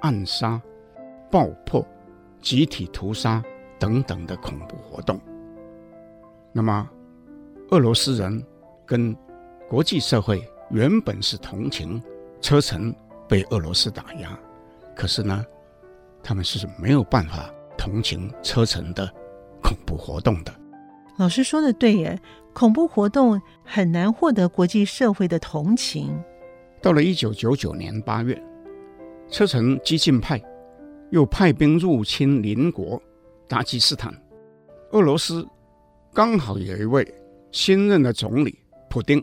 [0.00, 0.60] 暗杀、
[1.30, 1.86] 爆破、
[2.40, 3.42] 集体屠杀
[3.78, 5.20] 等等的恐怖活动。
[6.52, 6.88] 那么，
[7.70, 8.44] 俄罗斯人
[8.86, 9.16] 跟
[9.68, 12.02] 国际社会原本是同情
[12.40, 12.94] 车臣
[13.28, 14.38] 被俄罗斯打压，
[14.96, 15.44] 可是呢，
[16.22, 19.06] 他们是没有办法同情车臣的
[19.62, 20.52] 恐怖活动的。
[21.18, 22.18] 老师说的对耶，
[22.54, 26.18] 恐怖活动很难获得国际社会的同情。
[26.80, 28.40] 到了一九九九年八月，
[29.28, 30.40] 车臣激进派
[31.10, 33.00] 又派兵入侵邻国
[33.48, 34.14] 达吉斯坦。
[34.92, 35.46] 俄罗斯
[36.14, 37.06] 刚好有一位
[37.50, 39.22] 新任的总理普丁，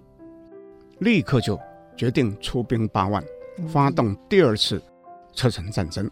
[0.99, 1.59] 立刻就
[1.95, 3.23] 决定出兵八万，
[3.67, 4.81] 发动第二次
[5.33, 6.09] 车臣战争。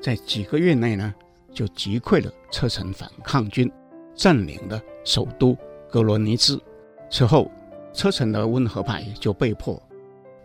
[0.00, 1.14] 在几个月内呢，
[1.52, 3.70] 就击溃了车臣反抗军，
[4.14, 5.56] 占领了首都
[5.88, 6.60] 格罗尼兹。
[7.08, 7.50] 此后，
[7.92, 9.80] 车臣的温和派就被迫。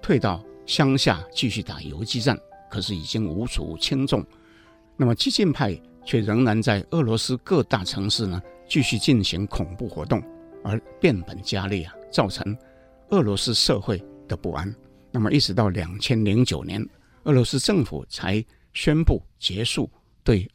[0.02, 2.38] 退到乡下继续打游击战，
[2.70, 4.26] 可是已经无足轻重。
[4.98, 10.22] 那么激进派却仍然在俄罗斯各大城市呢继续进行恐怖活动，
[10.64, 12.56] 而变本加厉啊，造成
[13.10, 14.74] 俄罗斯社会的不安。
[15.12, 16.88] 那么一直到两千零九年，
[17.24, 19.90] 俄罗斯政府才宣布结束
[20.24, 20.50] 对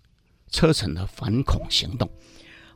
[0.51, 2.11] 车臣的反恐行动。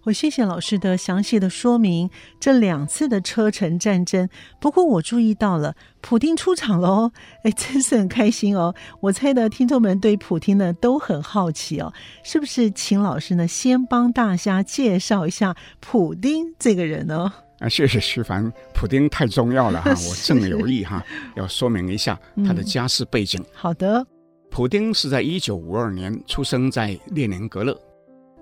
[0.04, 2.08] 我谢谢老师的详细的说明，
[2.40, 4.28] 这两次的车臣战争。
[4.58, 7.12] 不过我注意到了，普丁出场了哦，
[7.44, 8.74] 哎，真是很开心哦。
[9.00, 11.92] 我猜的听众们对普丁呢都很好奇哦，
[12.24, 12.70] 是不是？
[12.70, 17.30] 请老师呢先帮大家介绍一下普丁这个人呢？
[17.58, 21.04] 啊，谢谢徐凡，普丁太重要了哈， 我正有意哈
[21.36, 23.38] 要说明一下他的家世背景。
[23.38, 24.06] 嗯、好的，
[24.50, 27.78] 普丁是在一九五二年出生在列宁格勒。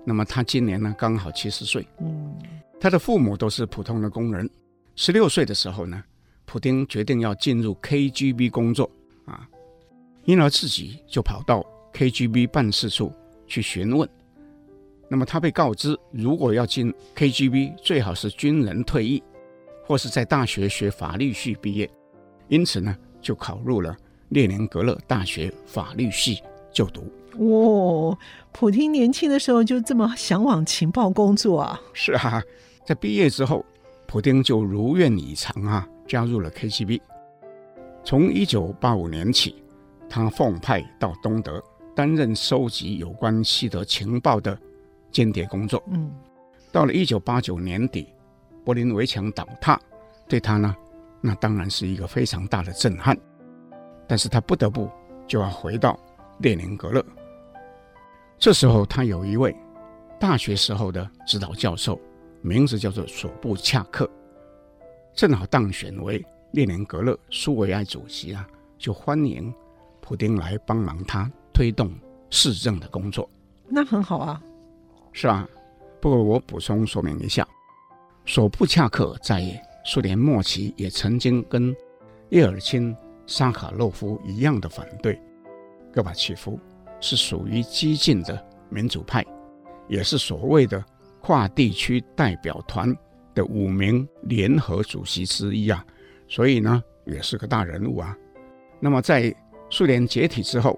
[0.09, 2.35] 那么他今年呢刚好七十岁，嗯，
[2.79, 4.49] 他的父母都是普通的工人。
[4.95, 6.03] 十六岁的时候呢，
[6.45, 8.89] 普丁决定要进入 KGB 工作
[9.25, 9.47] 啊，
[10.25, 13.13] 因而自己就跑到 KGB 办事处
[13.45, 14.09] 去询问。
[15.07, 19.21] 那么他被告知，如果要进 KGB，最好是军人退役，
[19.85, 21.87] 或是在大学学法律系毕业。
[22.47, 23.95] 因此呢，就考入了
[24.29, 27.01] 列宁格勒大学法律系就读。
[27.37, 28.17] 哇、哦，
[28.51, 31.79] 普京年轻的时候就这么向往情报工作啊？
[31.93, 32.41] 是啊，
[32.85, 33.65] 在毕业之后，
[34.07, 36.99] 普丁就如愿以偿啊，加入了 KGB。
[38.03, 39.61] 从一九八五年起，
[40.09, 41.63] 他奉派到东德
[41.95, 44.57] 担任收集有关西德情报的
[45.11, 45.81] 间谍工作。
[45.91, 46.11] 嗯，
[46.71, 48.07] 到了一九八九年底，
[48.65, 49.79] 柏林围墙倒塌，
[50.27, 50.75] 对他呢，
[51.21, 53.17] 那当然是一个非常大的震撼。
[54.07, 54.89] 但是他不得不
[55.27, 55.99] 就要回到
[56.39, 57.05] 列宁格勒。
[58.37, 59.55] 这时候，他有一位
[60.19, 61.99] 大学时候的指导教授，
[62.41, 64.09] 名字叫做索布恰克，
[65.13, 68.47] 正好当选为列宁格勒苏维埃主席啊，
[68.77, 69.53] 就欢迎
[70.01, 71.93] 普丁来帮忙他推动
[72.29, 73.29] 市政的工作。
[73.67, 74.41] 那很好啊，
[75.11, 75.47] 是吧？
[76.01, 77.45] 不过我补充说明一下，
[78.25, 79.43] 索布恰克在
[79.83, 81.75] 苏联末期也曾经跟
[82.29, 82.95] 叶尔钦、
[83.27, 85.19] 沙卡洛夫一样的反对
[85.91, 86.59] 戈巴契夫。
[87.01, 89.25] 是属于激进的民主派，
[89.87, 90.83] 也是所谓的
[91.21, 92.93] 跨地区代表团
[93.33, 95.81] 的五名联合主席之一啊，
[96.27, 98.13] 所以呢，也是个大人物啊。
[98.81, 99.33] 那么在
[99.69, 100.77] 苏联解体之后，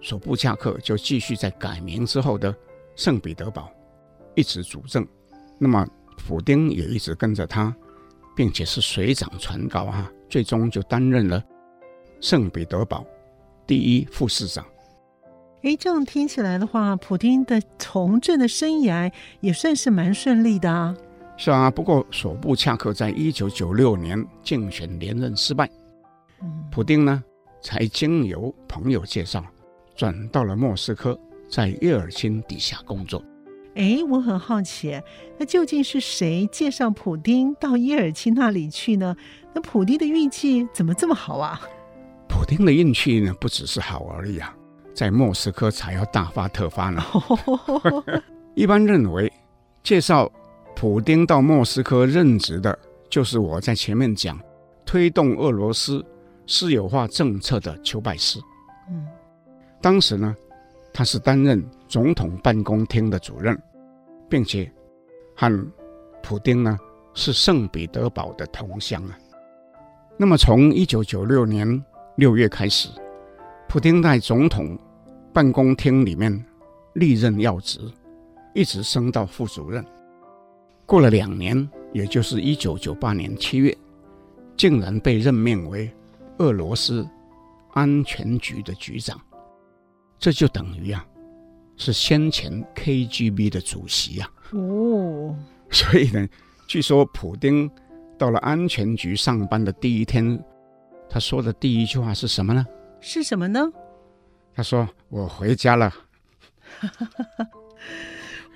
[0.00, 2.56] 索布恰克就继续在改名之后的
[2.96, 3.70] 圣彼得堡
[4.34, 5.06] 一直主政，
[5.58, 7.76] 那么普丁也一直跟着他，
[8.34, 11.44] 并且是水涨船高、啊，最终就担任了
[12.22, 13.04] 圣彼得堡
[13.68, 14.64] 第一副市长。
[15.62, 20.96] 哎，这样听起来的话，普京的从政的生涯也算是蛮顺利的啊。
[21.36, 25.68] 是啊，不过索布恰克在一九九六年竞选连任失败，
[26.40, 27.22] 嗯、普丁呢
[27.60, 29.44] 才经由朋友介绍
[29.94, 33.22] 转到了莫斯科，在叶尔钦底下工作。
[33.74, 35.00] 哎，我很好奇，
[35.38, 39.14] 那究竟是谁介绍普丁到叶尔钦那里去呢？
[39.52, 41.60] 那普丁的运气怎么这么好啊？
[42.28, 44.54] 普丁的运气呢，不只是好而已啊，
[44.94, 47.02] 在莫斯科才要大发特发呢。
[48.54, 49.32] 一般认为，
[49.82, 50.30] 介绍
[50.74, 54.38] 普丁到莫斯科任职的，就是我在前面讲
[54.84, 56.04] 推动俄罗斯
[56.46, 58.40] 私有化政策的丘拜斯。
[58.90, 59.06] 嗯，
[59.80, 60.36] 当时呢，
[60.92, 63.60] 他是担任总统办公厅的主任，
[64.28, 64.70] 并且
[65.36, 65.72] 和
[66.22, 66.78] 普丁呢
[67.14, 69.18] 是圣彼得堡的同乡啊。
[70.16, 71.84] 那么从一九九六年
[72.18, 72.88] 六月开始，
[73.68, 74.76] 普京在总统
[75.32, 76.44] 办公厅里面
[76.94, 77.78] 历任要职，
[78.52, 79.84] 一直升到副主任。
[80.84, 83.72] 过了两年，也就是一九九八年七月，
[84.56, 85.88] 竟然被任命为
[86.38, 87.08] 俄罗斯
[87.74, 89.16] 安全局的局长。
[90.18, 91.06] 这就等于啊，
[91.76, 94.28] 是先前 KGB 的主席啊。
[94.50, 95.36] 哦，
[95.70, 96.26] 所以呢，
[96.66, 97.70] 据说普京。
[98.18, 100.44] 到了安全局上班的第一天，
[101.10, 102.66] 他说的第一句话是什么呢？
[103.00, 103.66] 是什么呢？
[104.54, 105.92] 他说：“我回家了。”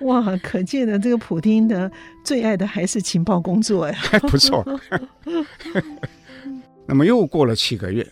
[0.01, 1.89] 哇，可见的这个普丁的
[2.25, 4.65] 最爱的还是情报工作呀， 还不错。
[6.85, 8.05] 那么又过了七个月，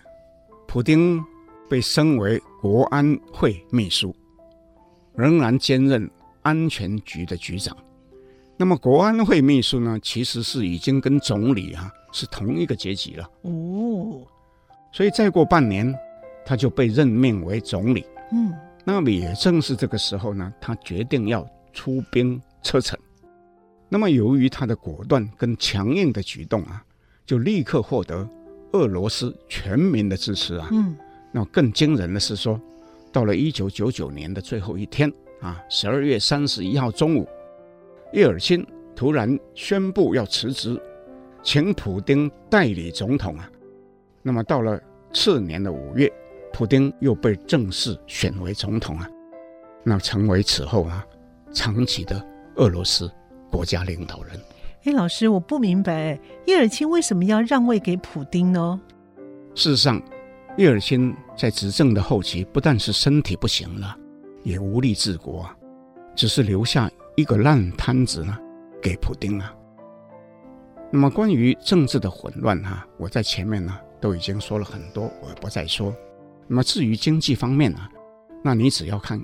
[0.67, 1.21] 普丁
[1.69, 4.15] 被升为国安会秘书，
[5.15, 6.09] 仍然兼任
[6.43, 7.75] 安全局的局长。
[8.55, 14.25] 那么国安会秘书呢，其实是已经跟总理啊是同一个阶级了哦，
[14.91, 15.93] 所以再过半年，
[16.45, 18.05] 他就被任命为总理。
[18.31, 22.99] 嗯，那么也正是这个时候呢，他决定要出兵车臣。
[23.89, 26.83] 那么由于他的果断跟强硬的举动啊，
[27.25, 28.27] 就立刻获得
[28.73, 30.67] 俄罗斯全民的支持啊。
[30.71, 30.95] 嗯，
[31.31, 32.59] 那更惊人的是说，
[33.11, 37.27] 到了一九九九年的最后一天啊，十二月三十一号中午。
[38.13, 40.81] 叶尔钦突然宣布要辞职，
[41.43, 43.49] 请普丁代理总统啊。
[44.21, 44.79] 那么到了
[45.13, 46.11] 次年的五月，
[46.53, 49.09] 普丁又被正式选为总统啊，
[49.83, 51.05] 那成为此后啊
[51.53, 52.23] 长期的
[52.55, 53.11] 俄罗斯
[53.51, 54.39] 国家领导人。
[54.83, 58.79] 哎，老师，我不明白，叶尔钦为什么要让位给普丁呢？
[59.55, 60.01] 事实上，
[60.57, 63.95] 叶尔钦在执政的后期，不但是身体不行了，
[64.43, 65.55] 也无力治国啊，
[66.15, 66.89] 只是留下。
[67.17, 68.35] 一个烂摊子呢，
[68.81, 69.53] 给普丁啊。
[70.89, 75.95] 那么关于政治的混乱啊，我在前面呢都已经说了很多，我不再说。
[76.47, 77.79] 那么至于经济方面呢，
[78.43, 79.23] 那你只要看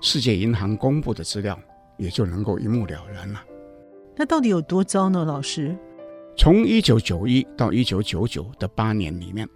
[0.00, 1.56] 世界银行公布的资料，
[1.98, 3.44] 也就能够一目了然了。
[4.16, 5.76] 那到底有多糟呢，老师？
[6.36, 9.48] 从一九九一到一九九九的八年里面，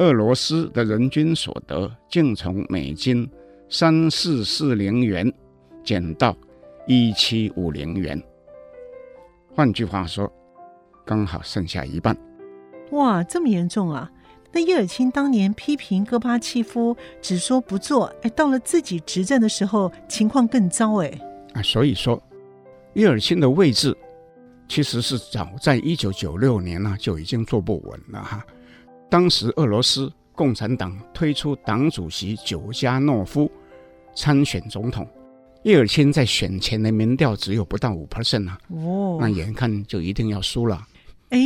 [0.00, 3.30] 俄罗斯的人均所得竟从美金
[3.68, 5.32] 三四四零元
[5.84, 6.36] 减到。
[6.88, 8.20] 一七五零元，
[9.54, 10.28] 换句话说，
[11.06, 12.16] 刚好剩下一半。
[12.92, 14.10] 哇，这么严重啊！
[14.52, 21.10] 那叶尔钦当年批评戈巴契夫只说不做，哎，到了自己执政的时候，情况更糟哎。
[21.54, 22.22] 啊，所以说，
[22.94, 23.96] 叶尔钦的位置
[24.68, 28.44] 其实是早在一九九六年呢就已经坐不稳了哈。
[29.08, 33.50] 当时俄罗斯共产党推出党主席久加诺夫
[34.14, 35.06] 参选总统。
[35.64, 40.82] 叶尔钦在选前的民调只有不到五 percent 啊，哦，那眼看就一定要输了。
[41.30, 41.38] 哎，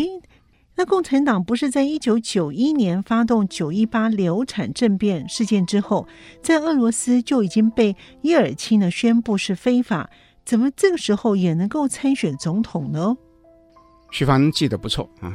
[0.79, 6.07] 那共产党不是在一九九一年发动九一八流产政变事件之后，
[6.43, 10.11] 在俄罗斯就已经被叶尔钦呢宣布是非法，
[10.45, 13.17] 怎么这个时候也能够参选总统呢？
[14.11, 15.35] 徐凡记得不错啊，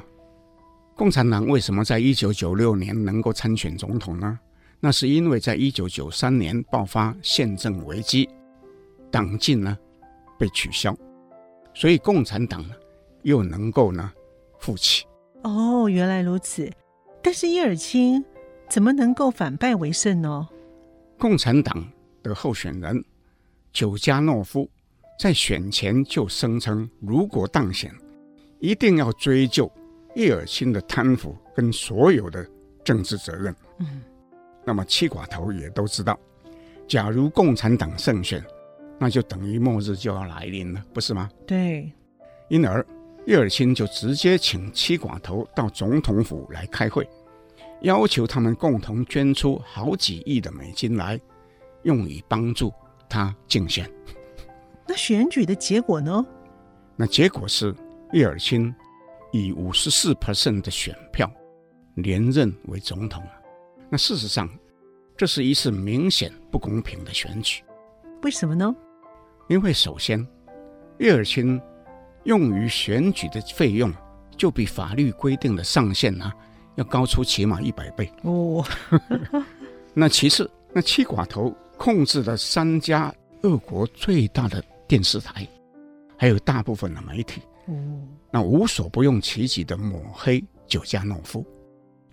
[0.96, 4.38] 共产党为什么在一九九六年能够参选总统呢？
[4.80, 8.30] 那是因为在一九九三年爆发宪政危机。
[9.10, 9.78] 党禁呢
[10.40, 10.96] 被取消，
[11.74, 12.76] 所以共产党呢
[13.24, 14.12] 又能够呢
[14.60, 15.04] 复起。
[15.44, 16.70] 哦，原来如此。
[17.22, 18.24] 但是叶尔钦
[18.70, 20.48] 怎么能够反败为胜呢？
[21.18, 21.88] 共产党
[22.24, 23.04] 的候选人
[23.72, 24.70] 久加诺夫
[25.20, 27.92] 在选前就声称，如果当选，
[28.60, 29.72] 一定要追究
[30.16, 32.48] 叶尔钦的贪腐跟所有的
[32.84, 33.56] 政治责任。
[33.80, 34.02] 嗯，
[34.66, 36.20] 那么七寡头也都知道，
[36.88, 38.44] 假如共产党胜选。
[39.04, 41.28] 那就等于末日就要来临了，不是吗？
[41.48, 41.92] 对。
[42.50, 42.86] 因而，
[43.28, 47.08] 叶尔钦就直接请七寡头到总统府来开会，
[47.82, 51.20] 要求他们共同捐出好几亿的美金来，
[51.84, 52.74] 用以帮助
[53.08, 53.90] 他竞选。
[54.88, 56.26] 那选举的结果呢？
[56.96, 57.74] 那结果是
[58.12, 58.74] 叶尔钦
[59.32, 61.32] 以五十四 percent 的选票
[61.96, 63.24] 连任为总统。
[63.90, 64.50] 那事实上，
[65.16, 67.64] 这是一次明显不公平的选举。
[68.24, 68.76] 为什么呢？
[69.48, 70.26] 因为首先，
[71.00, 71.62] 叶尔钦
[72.24, 73.92] 用于选举的费用
[74.38, 76.34] 就比法律规定的上限啊
[76.76, 78.64] 要高出起码一百倍哦。
[79.94, 85.48] 那其次，那七寡头控制了三家俄国最大的电视台，
[86.18, 87.42] 还有大部分的媒体。
[87.66, 87.74] 哦，
[88.32, 91.46] 那无所不用其极的抹黑久加诺夫，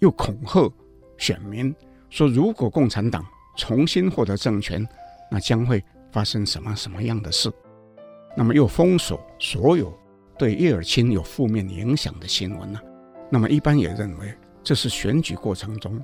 [0.01, 0.73] 又恐吓
[1.17, 1.75] 选民
[2.11, 3.25] 说，如果共产党
[3.57, 4.87] 重新获得政权，
[5.31, 7.53] 那将会发生什么什么样的事？
[8.37, 9.97] 那么又封锁所有
[10.39, 12.81] 对叶尔钦有负面影响的新闻呢？
[13.31, 14.33] 那么一般也认为
[14.63, 16.03] 这是选举过程中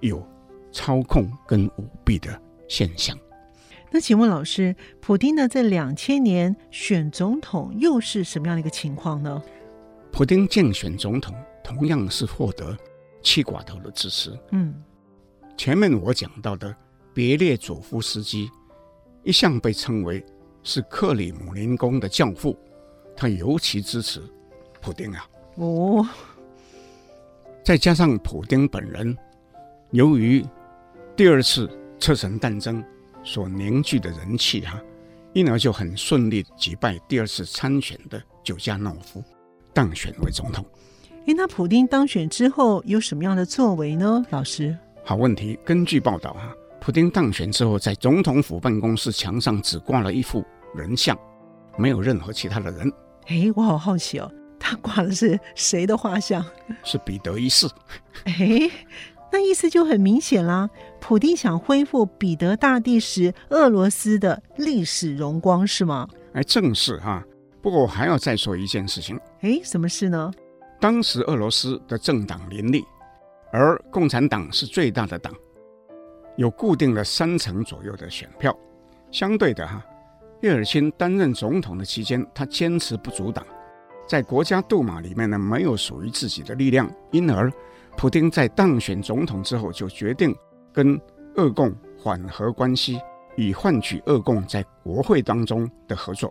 [0.00, 0.26] 有
[0.72, 2.38] 操控跟舞弊的
[2.68, 3.16] 现象。
[3.90, 9.40] 那请问老师，普京呢，在两千年选总统又是什么样的一个情况呢？
[10.10, 12.76] 普京竞选总统同样是获得
[13.22, 14.36] 七寡头的支持。
[14.50, 14.74] 嗯，
[15.56, 16.74] 前面我讲到的
[17.12, 18.50] 别列佐夫斯基
[19.22, 20.24] 一向被称为
[20.64, 22.58] 是克里姆林宫的教父，
[23.16, 24.22] 他尤其支持
[24.80, 25.28] 普丁啊。
[25.56, 26.06] 哦，
[27.62, 29.16] 再加上普丁本人，
[29.90, 30.44] 由于
[31.16, 32.84] 第二次车臣战争。
[33.26, 34.78] 所凝聚的人气哈，
[35.32, 39.24] 因而就很顺利击败第二次参选的久加诺夫，
[39.72, 40.62] 当选为总统。
[41.24, 44.22] 诶，那普丁当选之后有什么样的作为呢？
[44.28, 45.58] 老师，好问题。
[45.64, 50.44] 根据报道哈，普丁当选之后，在总统府办公室墙上只挂了一幅
[50.74, 51.18] 人像，
[51.78, 52.92] 没有任何其他的人。
[53.26, 56.44] 诶，我好好奇哦，他挂的是谁的画像？
[56.82, 57.68] 是彼得一世。
[58.24, 58.70] 哎。
[59.32, 60.70] 那意思就很明显啦，
[61.00, 66.06] 普丁想恢复彼得大帝时俄罗斯的历史荣光，是吗？
[66.34, 67.20] 哎，正是哈。
[67.60, 69.18] 不过我还要再说一件事情。
[69.40, 70.30] 哎，什么事呢？
[70.80, 72.84] 当时俄罗斯的政党林立，
[73.50, 75.34] 而共产党是最大的党，
[76.36, 78.56] 有固定的三成左右的选票。
[79.10, 79.84] 相对的哈，
[80.44, 83.42] 叶尔钦担任总统的期间，他坚持不阻挡，
[84.06, 87.50] 在国家杜马里面呢，没有属于自己的力量，因而。
[87.96, 90.36] 普京在当选总统之后，就决定
[90.70, 91.00] 跟
[91.36, 93.00] 俄共缓和关系，
[93.38, 96.30] 以换取俄共在国会当中的合作。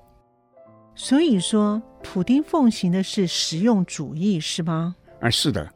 [0.93, 4.95] 所以说，普丁奉行的是实用主义，是吗？
[5.21, 5.67] 啊，是的。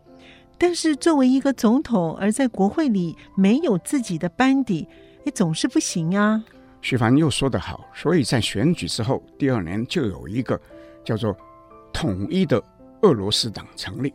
[0.60, 4.88] 但是作为一个总统，而在国会里没有自己的班底，
[5.26, 6.44] 也总是不行啊。
[6.88, 10.58] 徐帆又说得好，所以在选举之后第二年，就有一个
[11.04, 11.36] 叫做
[11.92, 12.64] 统一的
[13.02, 14.14] 俄罗斯党成立。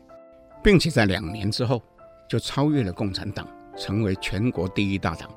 [0.65, 1.83] 并且在两年之后，
[2.27, 3.47] 就超越了共产党，
[3.77, 5.29] 成为全国第一大党，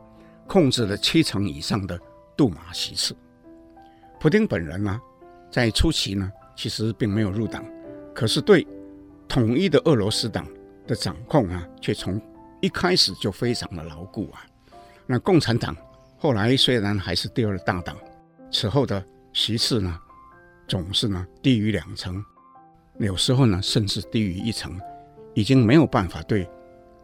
[0.47, 1.99] 控制了七成以上的
[2.37, 3.13] 杜马席次。
[4.17, 5.01] 普丁本人呢，
[5.51, 7.65] 在初期呢，其实并没有入党，
[8.13, 8.65] 可是对
[9.27, 10.47] 统一的俄罗斯党
[10.87, 12.17] 的掌控啊，却从
[12.61, 14.39] 一开始就非常的牢固啊。
[15.05, 15.75] 那共产党
[16.25, 17.95] 后来虽然还是第二大党，
[18.51, 19.95] 此后的席次呢，
[20.67, 22.25] 总是呢低于两成，
[22.97, 24.75] 有时候呢甚至低于一成。
[25.35, 26.49] 已经没有办法对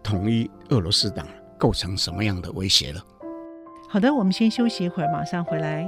[0.02, 3.06] 统一俄罗斯党构成什么样的威胁了。
[3.88, 5.88] 好的，我们先休息一会儿，马上回来。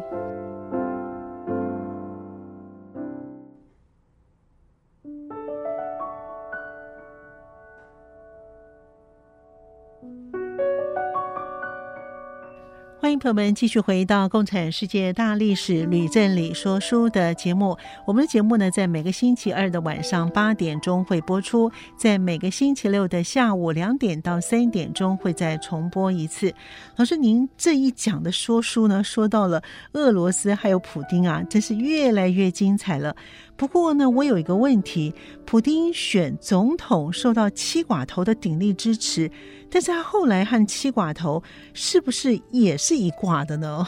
[13.19, 17.77] 朋友们继续回到《共产世界大历史吕振理说书》的节目。
[18.05, 26.53] 我们的节目呢，在每个星期二的晚上八点钟会播出，在每个星期六的下午两点到三点钟会再重播一次。
[26.95, 29.61] 老师，您这一讲的说书呢，说到了
[29.93, 33.15] 俄罗斯还有普丁啊，真是越来越精彩了。
[33.63, 39.31] 不过呢，我有一个问题：普丁选总统受到七寡头的鼎力支持，
[39.71, 41.41] 但是他后来和七寡头
[41.73, 43.87] 是不是也是一挂的呢？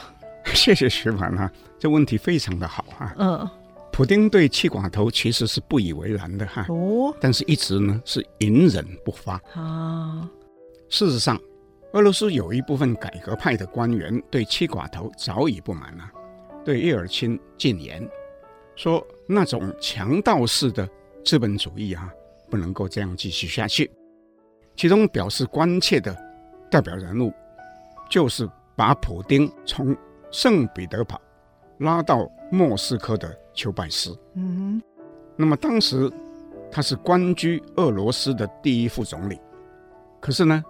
[0.53, 3.13] 谢谢徐凡啊，这问题非常的好啊。
[3.17, 3.49] 嗯，
[3.91, 6.65] 普丁对七寡头其实是不以为然的哈。
[6.69, 10.26] 哦，但是一直呢是隐忍不发啊。
[10.88, 11.38] 事实上，
[11.91, 16.09] 俄罗斯有一部分改革派的官员对七寡头早已不满了，
[16.63, 18.09] 对叶尔钦进言。
[18.78, 20.88] 说那种强盗式的
[21.23, 22.13] 资本主义啊，
[22.49, 23.91] 不能够这样继续下去。
[24.76, 26.15] 其中表示关切的
[26.69, 27.34] 代表人物，
[28.09, 29.95] 就是把普丁从
[30.32, 31.19] 圣彼得堡
[31.80, 34.17] 拉到莫斯科的丘拜斯。
[34.34, 34.84] 嗯哼，
[35.36, 36.11] 那么当时
[36.71, 39.39] 他是官居俄罗斯的第一副总理，
[40.19, 40.63] 可是呢，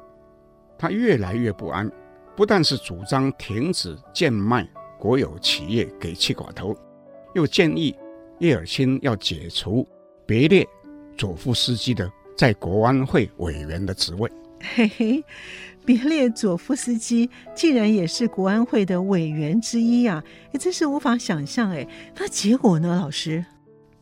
[0.78, 1.92] 他越来越不安，
[2.36, 4.68] 不但是主张停止贱卖
[5.00, 6.76] 国有企业给气寡头。
[7.34, 7.94] 又建议
[8.40, 9.88] 叶尔钦要解除
[10.26, 10.68] 别列
[11.18, 14.32] 佐夫斯基的在国安会委员的职位。
[14.76, 15.24] 嘿嘿，
[15.86, 20.24] 别列佐夫斯基竟然也是国安会的委员之一啊！
[20.52, 21.88] 哎，真是无法想象哎。
[22.16, 23.46] 那结果呢，老师？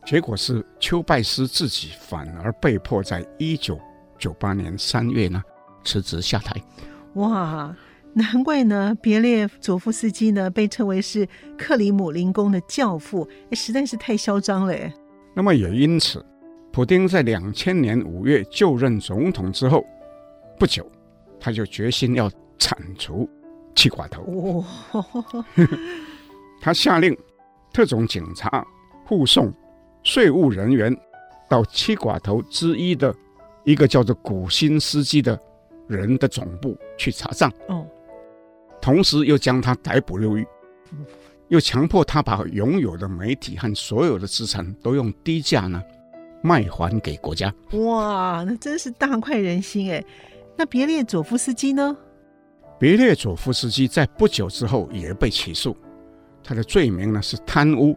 [0.06, 3.78] 结果是丘拜斯自己反而被迫在一九
[4.18, 5.42] 九八年三月呢
[5.84, 6.54] 辞职下台。
[7.14, 7.74] 哇，
[8.14, 14.74] 难怪呢，别列佐夫斯基呢被称为是克里姆林宫的教父，哎，实在是太嚣张了。
[15.34, 16.24] 那么也因此，
[16.72, 19.84] 普丁在两千年五月就任总统之后
[20.58, 20.88] 不久，
[21.40, 23.28] 他就决心要铲除
[23.74, 24.22] 七寡头。
[24.22, 25.04] 哇
[26.62, 27.16] 他下令
[27.72, 28.64] 特种警察
[29.04, 29.52] 护送
[30.04, 30.96] 税务人员
[31.48, 33.12] 到七寡头之一的
[33.64, 35.38] 一个叫做古辛斯基的
[35.88, 37.52] 人的总部去查账。
[37.68, 37.84] 哦，
[38.84, 40.46] 同时又将他逮捕入狱。
[41.48, 45.82] 又强迫他把拥有的媒体和所有的资产都用低价呢
[46.42, 47.50] 卖还给国家。
[47.72, 50.04] 哇，那真是大快人心哎！
[50.54, 51.96] 那别列佐夫斯基呢？
[52.78, 55.74] 别列佐夫斯基在不久之后也被起诉，
[56.42, 57.96] 他的罪名呢是贪污、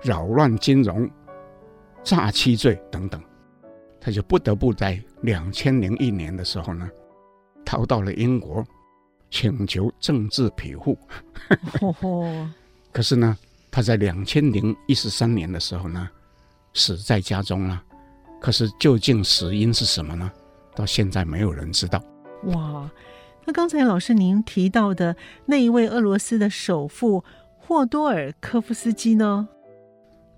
[0.00, 1.06] 扰乱金融、
[2.02, 3.20] 诈欺罪等等，
[4.00, 6.88] 他就不得不在两千零一年的时候呢
[7.62, 8.64] 逃到了英国，
[9.34, 10.96] 请求政治庇护。
[12.92, 13.36] 可是呢，
[13.68, 16.08] 他在两千零一十三年的时候呢，
[16.72, 17.82] 死在家中了。
[18.40, 20.30] 可是究竟死因是什么呢？
[20.76, 22.00] 到现在没有人知道。
[22.44, 22.88] 哇，
[23.44, 25.16] 那刚才老师您提到的
[25.46, 27.24] 那一位俄罗斯的首富
[27.58, 29.48] 霍多尔科夫斯基呢？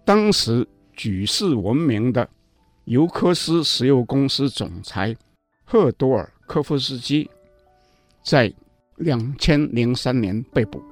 [0.07, 2.27] 当时举世闻名的
[2.85, 5.15] 尤科斯石油公司总裁
[5.65, 7.29] 赫多尔科夫斯基，
[8.25, 8.51] 在
[8.97, 10.83] 两千零三年被捕。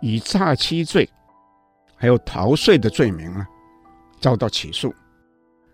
[0.00, 1.08] 以诈欺罪，
[1.96, 3.46] 还有逃税的罪名呢，
[4.20, 4.94] 遭到起诉，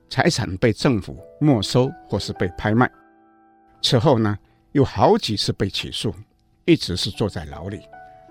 [0.08, 2.90] 财产被政府没收或是被拍卖。
[3.82, 4.38] 此后呢，
[4.72, 6.14] 又好几次被起诉，
[6.64, 7.80] 一直是坐在牢里。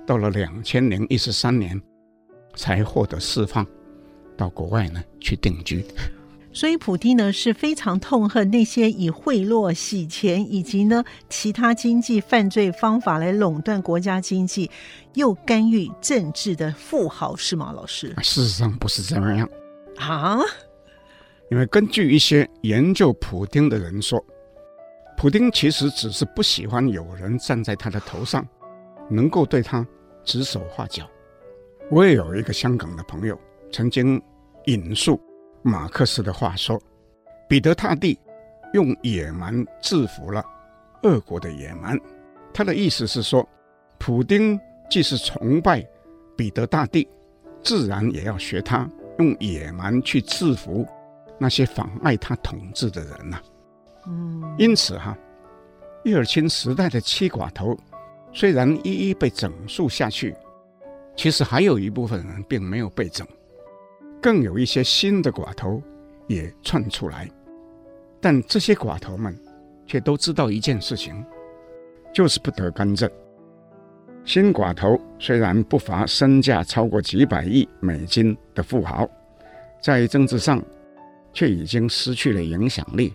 [0.06, 1.80] 到了两千零一十三年，
[2.56, 3.66] 才获得释放，
[4.36, 5.86] 到国外呢去定居。
[6.54, 14.70] 所以，普丁呢是非常痛恨那些以贿赂、洗钱以及呢其他经济犯罪方法来垄断国家经济，
[15.16, 18.14] 又干预政治的富豪，是吗，老师？
[18.22, 19.50] 事实上不是这样
[19.98, 20.40] 啊，
[21.50, 24.24] 因为根据一些研究普丁的人说，
[25.18, 28.48] 普丁其实只是不喜欢有人站在他的头上，
[29.10, 29.86] 能够对他
[30.24, 31.10] 指手画脚。
[31.90, 33.38] 我也有一个香港的朋友
[33.72, 34.22] 曾经
[34.66, 35.20] 引述。
[35.64, 36.80] 马克思的话说
[37.50, 38.20] ：“彼得大帝
[38.74, 40.44] 用野蛮制服了
[41.04, 42.00] 俄国的野蛮。”
[42.54, 43.48] 他的意思是说，
[43.98, 44.60] 普丁
[44.90, 45.84] 既是崇拜
[46.38, 47.08] 彼得大帝，
[47.64, 48.88] 自然也要学他
[49.20, 50.86] 用野蛮去制服
[51.40, 53.44] 那些妨碍他统治的人呐、啊。
[54.08, 55.18] 嗯，因此哈，
[56.04, 57.78] 叶尔钦时代的七寡头
[58.34, 60.36] 虽然一一被整肃下去，
[61.16, 63.26] 其实还有一部分人并没有被整。
[64.24, 65.84] 更有一些新的寡头
[66.28, 67.30] 也窜出来，
[68.22, 69.38] 但这些寡头们
[69.86, 71.22] 却都知道一件事情，
[72.14, 73.12] 就是不得干政。
[74.24, 79.06] 新寡头虽然不乏身价超过几百亿美金的富豪，
[79.82, 80.64] 在政治上
[81.34, 83.14] 却已经失去了影响力，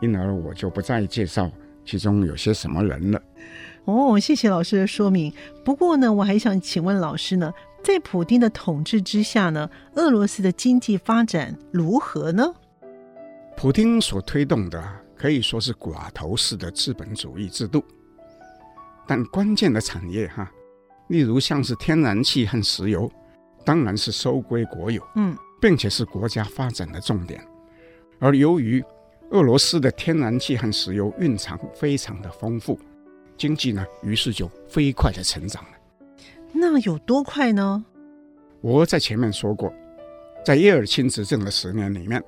[0.00, 1.52] 因而我就不再介绍
[1.84, 3.22] 其中有些什么人了。
[3.84, 5.30] 哦，谢谢老师的说明。
[5.62, 7.52] 不过呢，我还想请问老师呢。
[7.86, 12.52] 在普丁的统治之下呢，俄罗斯的经济发展如何呢？
[13.56, 14.84] 普丁所推动的
[15.14, 17.84] 可以说是寡头式的资本主义制度，
[19.06, 20.50] 但关键的产业哈，
[21.06, 23.08] 例如像是天然气和石油，
[23.64, 27.40] 当然是收归国有，嗯，并且是国家发展的重点。
[28.18, 28.84] 而由于
[29.30, 32.76] 俄罗斯的天然气和石油蕴藏非常的丰富，
[33.38, 35.70] 经济呢，于是就飞快的成长了。
[36.58, 37.84] 那有多快呢？
[38.62, 39.72] 我在前面说过，
[40.44, 42.22] 在叶尔钦执政的十年里面，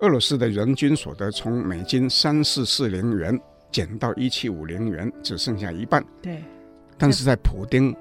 [0.00, 3.38] 俄罗斯的人均所得从每斤三四四零元
[3.72, 6.04] 减到一七五零元，只剩下一半。
[6.20, 6.42] 对。
[6.98, 7.94] 但是在普丁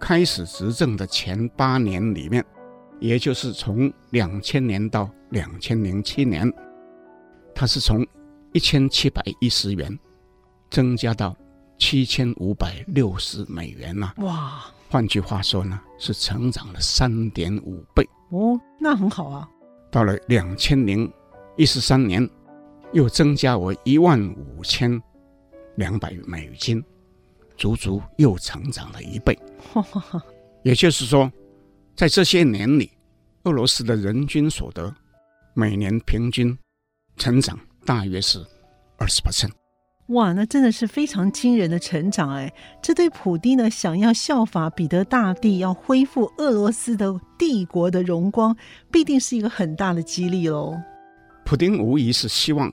[0.00, 2.44] 开始执政的前八年里面，
[2.98, 6.50] 也就是从两千年到两千零七年，
[7.54, 8.04] 它是从
[8.52, 9.96] 一千七百一十元
[10.70, 11.36] 增加到
[11.78, 14.24] 七千五百六十美元呐、啊！
[14.24, 14.64] 哇！
[14.90, 19.48] 换句话说呢，是成长了三点五倍哦，那很好啊。
[19.90, 21.12] 到了两千零
[21.56, 22.28] 一十三年，
[22.92, 25.00] 又增加为一万五千
[25.76, 26.82] 两百美金，
[27.56, 29.38] 足足又成长了一倍。
[30.62, 31.30] 也就是说，
[31.96, 32.90] 在这些年里，
[33.44, 34.94] 俄罗斯的人均所得
[35.54, 36.56] 每年平均
[37.16, 38.44] 成长大约是
[38.96, 39.50] 二十%。
[40.08, 42.52] 哇，那真的是非常惊人的成长哎！
[42.82, 48.54] 这对普丁呢，想要效法彼得大帝，要恢复俄罗斯的帝国的荣光，
[48.92, 50.78] 必定是一个很大的激励喽。
[51.46, 52.70] 普丁无疑是希望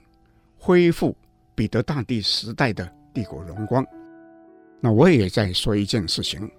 [0.58, 1.16] 恢复
[1.56, 3.86] 彼得大帝时代的帝国荣光。
[4.82, 6.52] 那我也在说一件事情，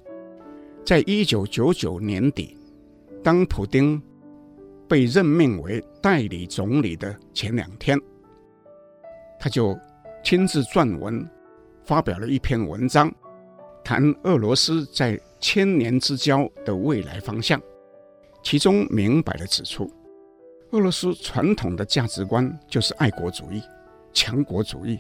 [0.87, 2.57] 在一九九九年底，
[3.23, 4.01] 当普丁
[4.89, 8.01] 被任命为代理总理的前两天，
[9.39, 9.79] 他就。
[10.23, 11.29] 亲自撰文，
[11.85, 13.13] 发表了一篇文章，
[13.85, 17.61] 谈俄罗斯在千年之交的未来方向。
[18.43, 19.93] 其中明白地指出，
[20.71, 23.63] 俄罗斯传统的价值观就是爱国主义、
[24.13, 24.99] 强国主义。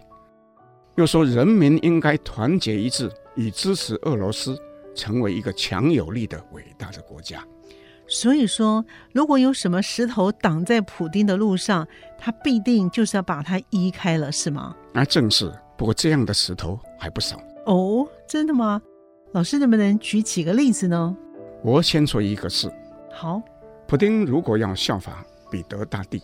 [0.97, 4.59] 又说人民应该团结一致，以支持俄罗斯
[4.95, 7.43] 成为一个强有力的伟大的国家。
[8.13, 8.85] 所以说，
[9.15, 11.89] 如果有什么石头挡在普丁的路上，
[12.19, 14.77] 他必定就是要把它移开了，是吗？
[14.93, 15.51] 那正是。
[15.79, 18.07] 不过这样的石头还不少哦。
[18.29, 18.83] 真的吗？
[19.33, 21.17] 老师能不能举几个例子呢？
[21.65, 22.71] 我先说一个事。
[23.11, 23.41] 好，
[23.89, 26.23] 普丁如果要效法彼得大帝，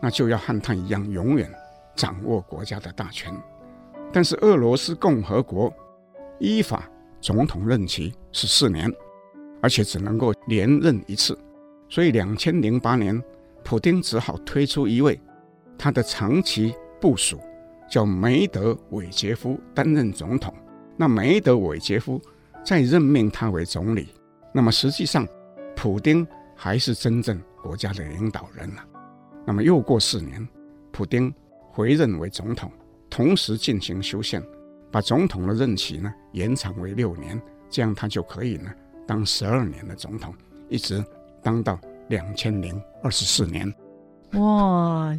[0.00, 1.52] 那就要和他一样，永远
[1.96, 3.34] 掌握国家的大权。
[4.12, 5.74] 但是俄罗斯共和国
[6.38, 6.88] 依法
[7.20, 8.88] 总统任期是四年。
[9.60, 11.38] 而且只能够连任一次，
[11.88, 13.22] 所以两千零八年，
[13.62, 15.20] 普丁只好推出一位
[15.76, 17.38] 他的长期部署，
[17.90, 20.52] 叫梅德韦杰夫担任总统。
[20.96, 22.20] 那梅德韦杰夫
[22.64, 24.08] 再任命他为总理，
[24.52, 25.26] 那么实际上，
[25.74, 28.84] 普丁还是真正国家的领导人了。
[29.46, 30.46] 那么又过四年，
[30.92, 31.32] 普丁
[31.70, 32.70] 回任为总统，
[33.08, 34.42] 同时进行修宪，
[34.90, 37.40] 把总统的任期呢延长为六年，
[37.70, 38.70] 这样他就可以呢。
[39.10, 40.32] 当十二年的总统，
[40.68, 41.04] 一直
[41.42, 41.76] 当到
[42.10, 43.74] 两千零二十四年。
[44.34, 45.12] 哇，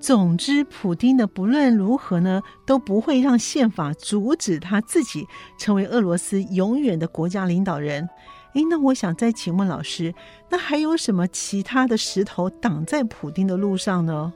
[0.00, 5.26] 总之，普丁的不论如何呢，都不会让宪法阻止他自己
[5.58, 8.08] 成为俄罗斯永远的国家领导人。
[8.54, 10.14] 诶，那我想再请问老师，
[10.48, 14.32] 那还有什么其他的石头挡在普丁的路上呢？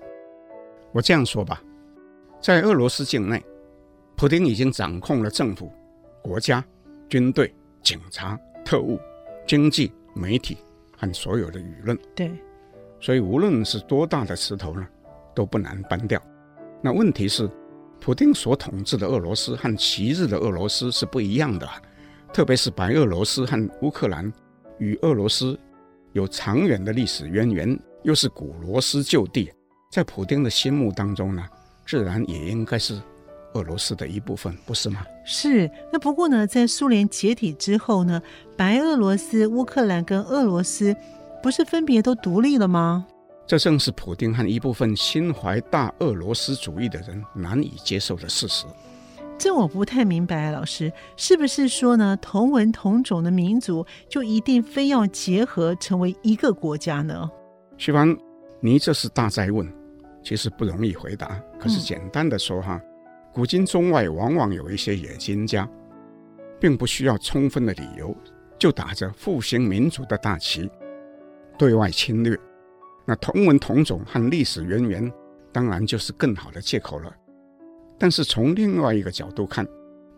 [0.92, 1.62] 我这样说吧，
[2.38, 3.42] 在俄罗斯境内，
[4.14, 5.72] 普丁已经掌控了政府、
[6.20, 6.62] 国家、
[7.08, 7.50] 军队、
[7.82, 8.38] 警察。
[8.70, 9.00] 特务、
[9.48, 10.56] 经济、媒体
[10.96, 12.30] 和所有的舆论，对，
[13.00, 14.86] 所以无论是多大的石头呢，
[15.34, 16.22] 都不难搬掉。
[16.80, 17.50] 那问题是，
[18.00, 21.68] 普京所统治的俄罗斯和昔日的俄罗斯是不一样的，
[22.32, 24.32] 特别是白俄罗斯和乌克兰
[24.78, 25.58] 与俄罗斯
[26.12, 29.52] 有长远的历史渊源，又是古罗斯旧地，
[29.90, 31.44] 在普京的心目当中呢，
[31.88, 33.02] 自然也应该是。
[33.54, 35.04] 俄罗斯的一部分，不是吗？
[35.32, 35.70] 是。
[35.92, 38.20] 那不过呢，在苏联解体之后呢，
[38.56, 40.94] 白俄罗斯、乌克兰跟俄罗斯
[41.40, 43.06] 不是分别都独立了吗？
[43.46, 48.66] 这正是普丁和一部分心怀大俄罗斯主义的人难以接受的事实。
[49.38, 57.30] 这我不太明白，老师是不是说呢，同文同种的民族就一定非要结合成为一个国家呢？
[57.76, 58.16] 徐凡，
[58.60, 59.66] 你这是大哉问，
[60.22, 61.40] 其实不容易回答。
[61.58, 62.80] 可是简单的说哈。
[63.40, 65.66] 古今中外，往往有一些野心家，
[66.60, 68.14] 并不需要充分的理由，
[68.58, 70.70] 就打着复兴民族的大旗，
[71.56, 72.38] 对外侵略。
[73.06, 75.10] 那同文同种和历史渊源，
[75.50, 77.10] 当然就是更好的借口了。
[77.98, 79.66] 但是从另外一个角度看，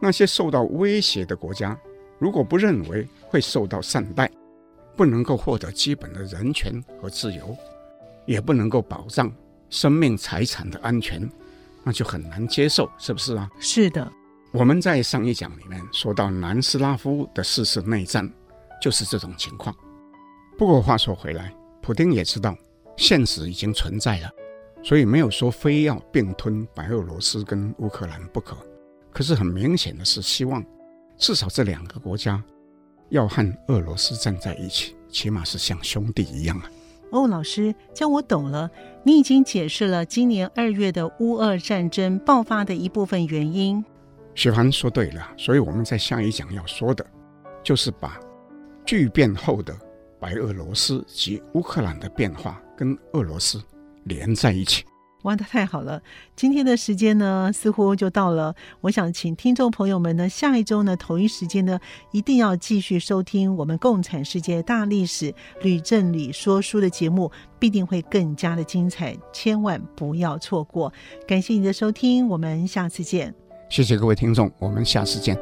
[0.00, 1.78] 那些受到威胁的国家，
[2.18, 4.28] 如果不认为会受到善待，
[4.96, 7.56] 不能够获得基本的人权和自由，
[8.26, 9.32] 也不能够保障
[9.70, 11.30] 生命财产的安全。
[11.84, 13.50] 那就很难接受，是不是啊？
[13.58, 14.10] 是的，
[14.52, 18.30] 我们在上一讲里面说到南斯拉夫的四次内战，
[18.80, 19.74] 就是这种情况。
[20.56, 22.56] 不过话说回来，普京也知道
[22.96, 24.30] 现实已经存在了，
[24.82, 28.56] 所以没有说非要并吞白俄罗斯跟乌克兰不可。
[29.12, 30.64] 可是很明显的是，希望
[31.16, 32.42] 至少这两个国家
[33.08, 36.70] 要和俄罗斯站在一起，起码是像兄弟一样啊。
[37.12, 38.70] 哦，老师，这我懂了。
[39.04, 43.84] 你已经解释了今年二月的乌俄战争爆发的一部分原因。
[44.34, 47.04] 雪凡说对了，所以我们在下一讲要说的，
[47.62, 48.18] 就是把
[48.86, 49.76] 巨变后的
[50.18, 53.62] 白俄罗斯及乌克兰的变化跟俄罗斯
[54.04, 54.82] 连在一起。
[55.22, 56.02] 哇，那太好了！
[56.34, 58.54] 今天的时间呢，似乎就到了。
[58.80, 61.78] 我想请听众朋友们呢，下一周呢，同一时间呢，
[62.10, 70.92] 一定要继续收听我们《共产世界大历史吕正理说书》的节目，必定会更加的精彩，千万不要错过。
[71.26, 73.32] 感谢你的收听，我们下次见。
[73.68, 75.38] 谢谢各位听众，我们下次见。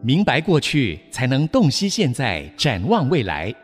[0.00, 3.54] 明白过去，才能洞悉现在，展望未来。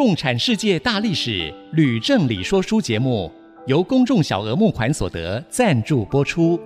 [0.00, 3.30] 共产世界大历史吕正理说书节目，
[3.66, 6.58] 由公众小额募款所得赞助播出。